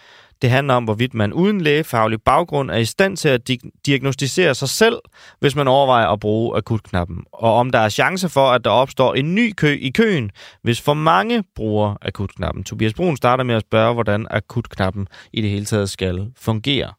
[0.42, 4.56] Det handler om, hvorvidt man uden lægefaglig baggrund er i stand til at di- diagnostisere
[4.56, 5.00] sig selv,
[5.40, 7.26] hvis man overvejer at bruge akutknappen.
[7.32, 10.32] Og om der er chance for, at der opstår en ny kø i køen,
[10.62, 12.64] hvis for mange bruger akutknappen.
[12.64, 16.94] Tobias Brun starter med at spørge, hvordan akutknappen i det hele taget skal fungere.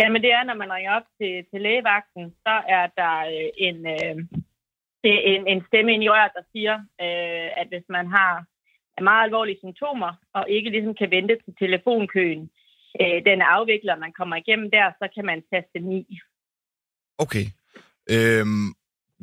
[0.00, 3.48] Ja, men det er, når man ringer op til, til lægevagten, så er der øh,
[3.68, 4.16] en, øh,
[5.32, 8.32] en, en stemme ind i røret, der siger, øh, at hvis man har
[9.02, 12.50] meget alvorlige symptomer, og ikke ligesom kan vente til telefonkøen,
[13.00, 16.18] øh, den er afviklet, og man kommer igennem der, så kan man taste 9.
[17.18, 17.44] Okay.
[18.10, 18.68] Øhm,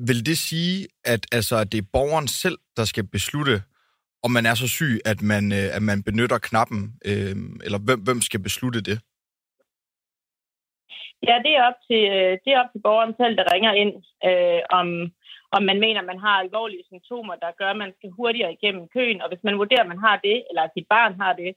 [0.08, 3.62] vil det sige, at, altså, det er borgeren selv, der skal beslutte,
[4.24, 8.00] om man er så syg, at man, øh, at man benytter knappen, øh, eller hvem,
[8.08, 8.98] hvem skal beslutte det?
[11.28, 13.94] Ja, det er op til, øh, det er op til borgeren selv, der ringer ind,
[14.30, 14.88] øh, om,
[15.58, 19.20] om man mener, man har alvorlige symptomer, der gør, at man skal hurtigere igennem køen.
[19.24, 21.52] Og hvis man vurderer, at man har det, eller at sit barn har det,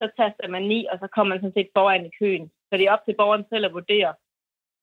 [0.00, 2.44] så taster man 9, og så kommer man sådan set foran i køen.
[2.68, 4.10] Så det er op til borgeren selv at vurdere,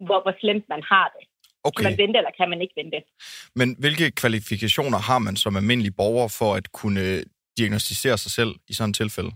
[0.08, 1.24] hvor, hvor slemt man har det.
[1.64, 1.84] Okay.
[1.84, 3.00] Kan man vente, eller kan man ikke vente?
[3.60, 7.06] Men hvilke kvalifikationer har man som almindelig borger for at kunne
[7.58, 9.32] diagnostisere sig selv i sådan et tilfælde?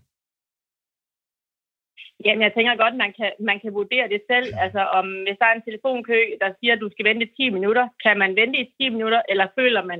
[2.25, 4.47] Jamen, jeg tænker godt, man kan, man kan vurdere det selv.
[4.63, 7.85] Altså, om hvis der er en telefonkø, der siger, at du skal vente 10 minutter,
[8.05, 9.99] kan man vente i 10 minutter, eller føler man,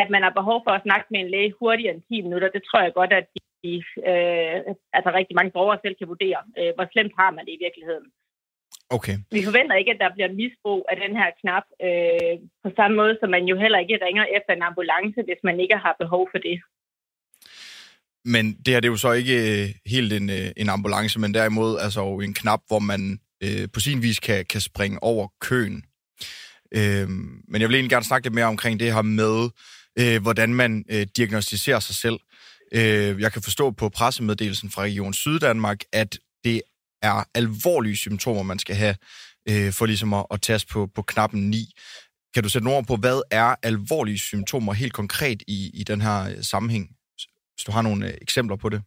[0.00, 2.48] at man har behov for at snakke med en læge hurtigere end 10 minutter?
[2.48, 3.26] Det tror jeg godt, at
[3.64, 3.74] de,
[4.10, 4.56] øh,
[4.96, 6.40] altså rigtig mange borgere selv kan vurdere.
[6.58, 8.06] Øh, hvor slemt har man det i virkeligheden?
[8.96, 9.16] Okay.
[9.36, 12.34] Vi forventer ikke, at der bliver misbrug af den her knap, øh,
[12.64, 15.76] på samme måde som man jo heller ikke ringer efter en ambulance, hvis man ikke
[15.84, 16.56] har behov for det.
[18.28, 21.34] Men det her det er jo så ikke øh, helt en, øh, en ambulance, men
[21.34, 25.82] derimod altså en knap, hvor man øh, på sin vis kan, kan springe over køen.
[26.74, 27.08] Øh,
[27.48, 29.48] men jeg vil egentlig gerne snakke lidt mere omkring det her med,
[29.98, 32.18] øh, hvordan man øh, diagnostiserer sig selv.
[32.72, 36.62] Øh, jeg kan forstå på pressemeddelelsen fra Region Syddanmark, at det
[37.02, 38.94] er alvorlige symptomer, man skal have
[39.48, 41.72] øh, for ligesom at, at taste på, på knappen 9.
[42.34, 46.00] Kan du sætte nogle ord på, hvad er alvorlige symptomer helt konkret i, i den
[46.00, 46.97] her øh, sammenhæng?
[47.58, 48.80] Hvis du har nogle øh, eksempler på det.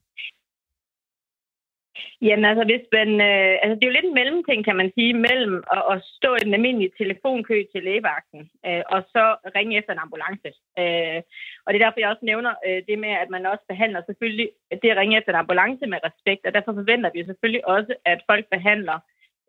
[2.27, 5.13] Jamen altså, hvis man, øh, altså, det er jo lidt en mellemting, kan man sige,
[5.27, 9.91] mellem at, at stå i den almindelige telefonkø til lægevagten, øh, og så ringe efter
[9.93, 10.49] en ambulance.
[10.81, 11.19] Øh,
[11.63, 14.49] og det er derfor, jeg også nævner øh, det med, at man også behandler selvfølgelig
[14.81, 18.19] det at ringe efter en ambulance med respekt, og derfor forventer vi selvfølgelig også, at
[18.29, 18.97] folk behandler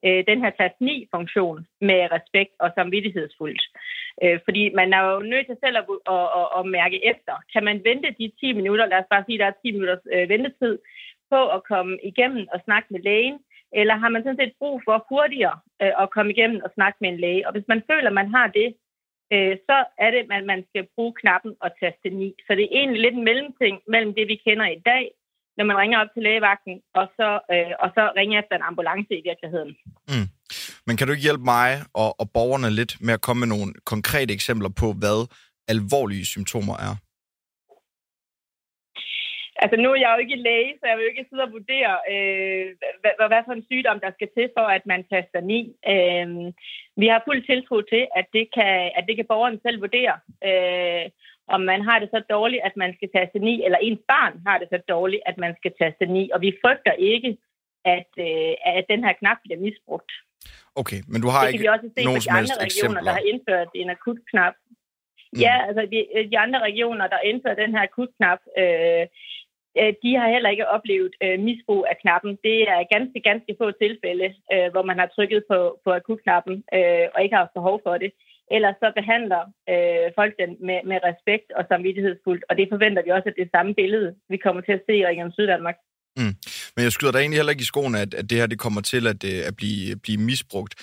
[0.06, 1.58] øh, den her tast 9-funktion
[1.88, 3.62] med respekt og samvittighedsfuldt.
[4.22, 7.34] Øh, fordi man er jo nødt til selv at, at, at, at mærke efter.
[7.52, 10.04] Kan man vente de 10 minutter, lad os bare sige, at der er 10 minutters
[10.14, 10.78] øh, ventetid,
[11.32, 13.38] på at komme igennem og snakke med lægen,
[13.78, 17.08] eller har man sådan set brug for hurtigere øh, at komme igennem og snakke med
[17.10, 17.46] en læge?
[17.46, 18.68] Og hvis man føler, at man har det,
[19.34, 22.34] øh, så er det, at man skal bruge knappen og taste 9.
[22.46, 25.04] Så det er egentlig lidt en mellemting mellem det, vi kender i dag,
[25.56, 29.12] når man ringer op til lægevagten, og så, øh, og så ringer efter en ambulance
[29.18, 29.76] i virkeligheden.
[30.08, 30.28] Mm.
[30.86, 33.72] Men kan du ikke hjælpe mig og, og borgerne lidt med at komme med nogle
[33.92, 35.18] konkrete eksempler på, hvad
[35.68, 36.94] alvorlige symptomer er?
[39.62, 41.94] Altså nu er jeg jo ikke læge, så jeg vil jo ikke sidde og vurdere,
[42.12, 42.66] øh,
[43.00, 45.60] hvad, hvad for en sygdom, der skal til for, at man taster ni.
[45.92, 46.26] Øh,
[47.00, 50.14] vi har fuld tiltro til, at det kan, at det kan borgeren selv vurdere.
[50.48, 51.04] Øh,
[51.54, 54.58] om man har det så dårligt, at man skal taste ni, eller ens barn har
[54.58, 56.24] det så dårligt, at man skal taste ni.
[56.34, 57.30] Og vi frygter ikke,
[57.84, 60.12] at, øh, at den her knap bliver misbrugt.
[60.80, 63.02] Okay, men du har det ikke vi også se nogen som helst andre regioner, eksempler.
[63.06, 64.54] der har indført en akut knap.
[65.32, 65.40] Mm.
[65.46, 65.98] Ja, altså de,
[66.32, 69.06] de andre regioner, der indfører den her akutknap, øh,
[69.80, 72.32] Øh, de har heller ikke oplevet øh, misbrug af knappen.
[72.48, 77.06] Det er ganske, ganske få tilfælde, øh, hvor man har trykket på, på akutknappen øh,
[77.14, 78.10] og ikke har haft behov for det.
[78.56, 83.10] Ellers så behandler øh, folk den med, med respekt og samvittighedsfuldt, og det forventer vi
[83.10, 85.78] også, at det samme billede, vi kommer til at se i Region Syddanmark.
[86.16, 86.34] Mm.
[86.76, 88.80] Men jeg skyder da egentlig heller ikke i skoene, at, at det her det kommer
[88.80, 90.74] til at, øh, at blive, blive misbrugt.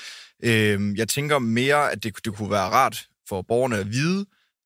[0.44, 4.26] Øh, jeg tænker mere, at det, det kunne være rart for borgerne at vide,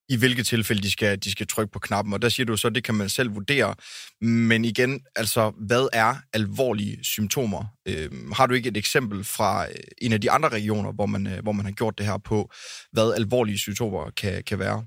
[0.09, 2.13] i hvilke tilfælde de skal, de skal trykke på knappen.
[2.13, 3.75] Og der siger du så, at det kan man selv vurdere.
[4.21, 7.63] Men igen, altså, hvad er alvorlige symptomer?
[7.89, 11.27] Øh, har du ikke et eksempel fra øh, en af de andre regioner, hvor man,
[11.27, 12.49] øh, hvor man har gjort det her på,
[12.91, 14.79] hvad alvorlige symptomer kan, kan være?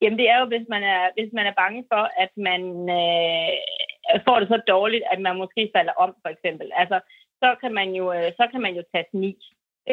[0.00, 2.62] Jamen det er jo, hvis man er, hvis man er bange for, at man
[3.00, 3.50] øh,
[4.08, 6.66] Øh, får det så dårligt, at man måske falder om, for eksempel.
[6.82, 6.98] Altså,
[7.42, 9.32] så kan man jo, øh, så kan man jo tage ni.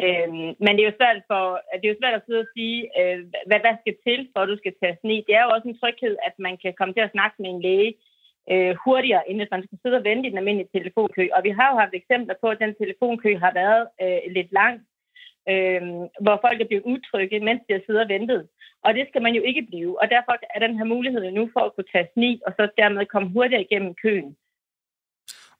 [0.02, 1.42] Øhm, men det er jo svært, for,
[1.78, 4.50] det er jo svært at sidde og sige, øh, hvad der skal til, for at
[4.52, 5.26] du skal tage snit.
[5.26, 7.62] Det er jo også en tryghed, at man kan komme til at snakke med en
[7.66, 7.92] læge
[8.52, 11.24] øh, hurtigere, end hvis man skal sidde og vente i den almindelige telefonkø.
[11.36, 14.74] Og vi har jo haft eksempler på, at den telefonkø har været øh, lidt lang,
[15.52, 15.82] øh,
[16.24, 18.48] hvor folk er blevet utrygge, mens de har siddet og ventet.
[18.84, 19.92] Og det skal man jo ikke blive.
[20.00, 23.06] Og derfor er den her mulighed nu for at kunne tage sni, og så dermed
[23.14, 24.30] komme hurtigere igennem køen.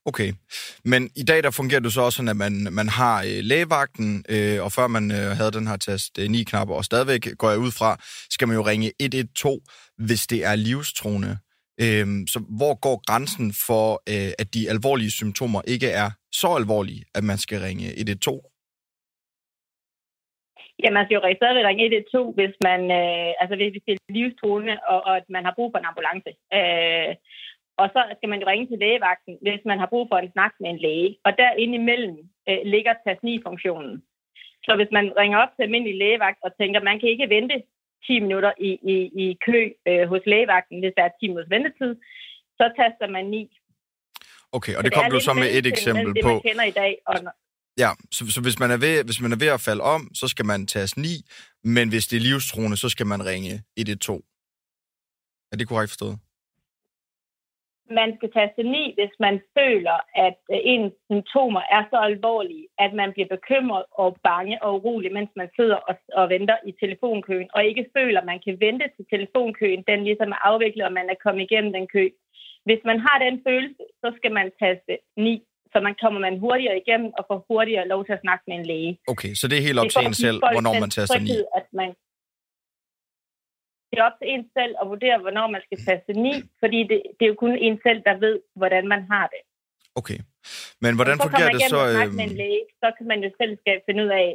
[0.04, 0.32] Okay,
[0.84, 4.24] men i dag der fungerer det så også sådan, at man, man har øh, lægevagten,
[4.28, 7.50] øh, og før man øh, havde den her tast øh, 9 knapper, og stadigvæk går
[7.50, 7.96] jeg ud fra,
[8.30, 9.60] skal man jo ringe 112,
[9.98, 11.38] hvis det er livstruende.
[11.80, 17.04] Øh, så hvor går grænsen for, øh, at de alvorlige symptomer ikke er så alvorlige,
[17.14, 18.51] at man skal ringe 112?
[20.82, 24.74] Ja, man skal jo stadigvæk ringe 112, hvis man, øh, altså hvis det er livstruende,
[24.92, 26.30] og, og at man har brug for en ambulance.
[26.58, 27.12] Øh,
[27.80, 30.52] og så skal man jo ringe til lægevagten, hvis man har brug for en snak
[30.60, 31.10] med en læge.
[31.26, 32.16] Og derinde imellem
[32.48, 33.94] øh, ligger TAS9-funktionen.
[34.66, 37.56] Så hvis man ringer op til almindelig lægevagt og tænker, at man kan ikke vente
[38.06, 41.92] 10 minutter i, i, i kø øh, hos lægevagten, hvis der er 10 minutters ventetid,
[42.58, 43.58] så taster man 9.
[44.56, 46.28] Okay, og det, kom du så med et eksempel det, på.
[46.28, 46.92] Det, man kender i dag.
[47.06, 47.16] Og...
[47.78, 50.28] Ja, så, så hvis, man er ved, hvis man er ved at falde om, så
[50.28, 51.08] skal man tages 9,
[51.64, 54.22] men hvis det er livstruende, så skal man ringe 112.
[55.52, 56.18] Er det korrekt forstået?
[58.00, 62.92] man skal taste 9, hvis man føler, at øh, ens symptomer er så alvorlige, at
[63.00, 67.48] man bliver bekymret og bange og urolig, mens man sidder og, og venter i telefonkøen,
[67.54, 71.10] og ikke føler, at man kan vente til telefonkøen, den ligesom er afviklet, og man
[71.10, 72.04] er kommet igennem den kø.
[72.66, 75.42] Hvis man har den følelse, så skal man taste 9,
[75.72, 78.66] så man kommer man hurtigere igennem og får hurtigere lov til at snakke med en
[78.72, 78.92] læge.
[79.12, 81.30] Okay, så det er helt op til en selv, hvornår man taster 9?
[81.58, 81.90] At man
[83.92, 86.98] det er op til en selv at vurdere, hvornår man skal taste 9, fordi det,
[87.16, 89.42] det er jo kun en selv, der ved, hvordan man har det.
[90.00, 90.18] Okay.
[90.84, 91.68] Men hvordan så fungerer det så?
[91.68, 92.12] Så øh...
[92.18, 94.28] med en læge, så kan man jo selv skal finde ud af,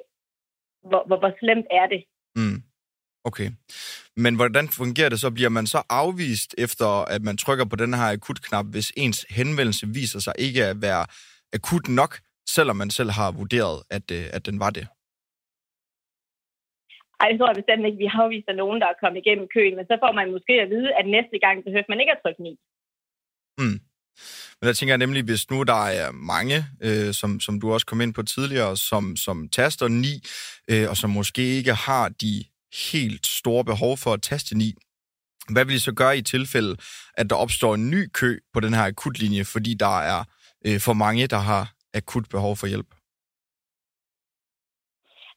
[0.89, 2.01] hvor, hvor, hvor slemt er det.
[2.39, 2.57] Mm.
[3.30, 3.49] Okay.
[4.23, 5.30] Men hvordan fungerer det så?
[5.38, 9.86] Bliver man så afvist efter, at man trykker på den her akutknap, hvis ens henvendelse
[9.99, 11.03] viser sig ikke at være
[11.53, 12.11] akut nok,
[12.55, 14.86] selvom man selv har vurderet, at, øh, at den var det?
[17.19, 18.03] Ej, det tror jeg bestemt ikke.
[18.03, 20.69] Vi har afvist nogen, der er kommet igennem køen, men så får man måske at
[20.75, 22.49] vide, at næste gang behøver man ikke at trykke 9.
[23.61, 23.80] Mm.
[24.57, 26.57] Men jeg tænker nemlig, hvis nu der er mange,
[26.88, 30.07] øh, som, som du også kom ind på tidligere, som, som taster 9,
[30.71, 32.34] øh, og som måske ikke har de
[32.91, 34.74] helt store behov for at taste 9,
[35.53, 36.74] hvad vil I så gøre i tilfælde,
[37.13, 40.20] at der opstår en ny kø på den her akutlinje, fordi der er
[40.65, 41.63] øh, for mange, der har
[41.93, 42.91] akut behov for hjælp?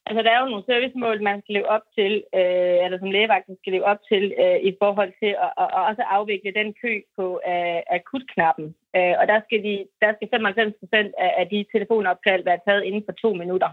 [0.09, 3.57] Altså, der er jo nogle servicemål, man skal leve op til, øh, eller som lægevagten
[3.57, 6.93] skal leve op til, øh, i forhold til at, at, at også afvikle den kø
[7.17, 8.69] på øh, akutknappen.
[8.97, 12.83] Øh, og der skal, de, der skal 95 procent af, af de telefonopkald være taget
[12.89, 13.71] inden for to minutter.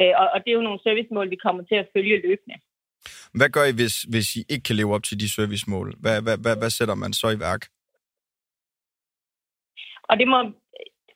[0.00, 2.56] Øh, og, og det er jo nogle servicemål, vi kommer til at følge løbende.
[3.38, 5.88] Hvad gør I, hvis, hvis I ikke kan leve op til de servicemål?
[6.02, 7.62] Hvad, hvad, hvad, hvad sætter man så i værk?
[10.10, 10.38] Og det må,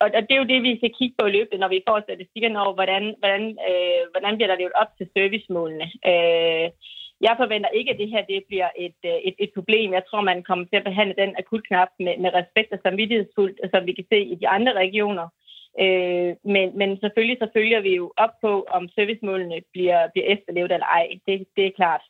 [0.01, 2.61] og det er jo det, vi skal kigge på i løbet, når vi får statistikkerne
[2.63, 5.87] over, hvordan, hvordan, øh, hvordan bliver der levet op til servicemålene.
[6.11, 6.67] Øh,
[7.27, 9.89] jeg forventer ikke, at det her det bliver et, øh, et, et problem.
[9.99, 13.87] Jeg tror, man kommer til at behandle den akutknap med, med respekt og samvittighedsfuldt, som
[13.87, 15.27] vi kan se i de andre regioner.
[15.85, 20.73] Øh, men, men selvfølgelig så følger vi jo op på, om servicemålene bliver, bliver efterlevet
[20.73, 21.07] eller ej.
[21.27, 22.03] Det, det er klart.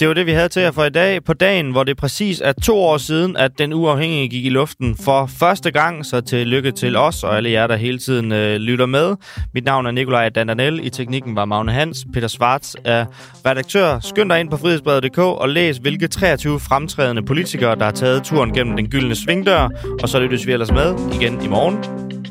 [0.00, 1.24] Det var det, vi havde til jer for i dag.
[1.24, 4.96] På dagen, hvor det præcis er to år siden, at den uafhængige gik i luften
[4.96, 6.06] for første gang.
[6.06, 9.16] Så til lykke til os og alle jer, der hele tiden øh, lytter med.
[9.54, 10.86] Mit navn er Nikolaj Dandanel.
[10.86, 12.06] I teknikken var Magne Hans.
[12.12, 13.06] Peter Svarts er
[13.46, 14.00] redaktør.
[14.00, 18.52] Skynd dig ind på frihedsbrevet.dk og læs, hvilke 23 fremtrædende politikere, der har taget turen
[18.52, 19.68] gennem den gyldne svingdør.
[20.02, 21.76] Og så lyttes vi ellers med igen i morgen.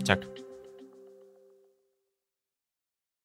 [0.06, 0.39] Tak.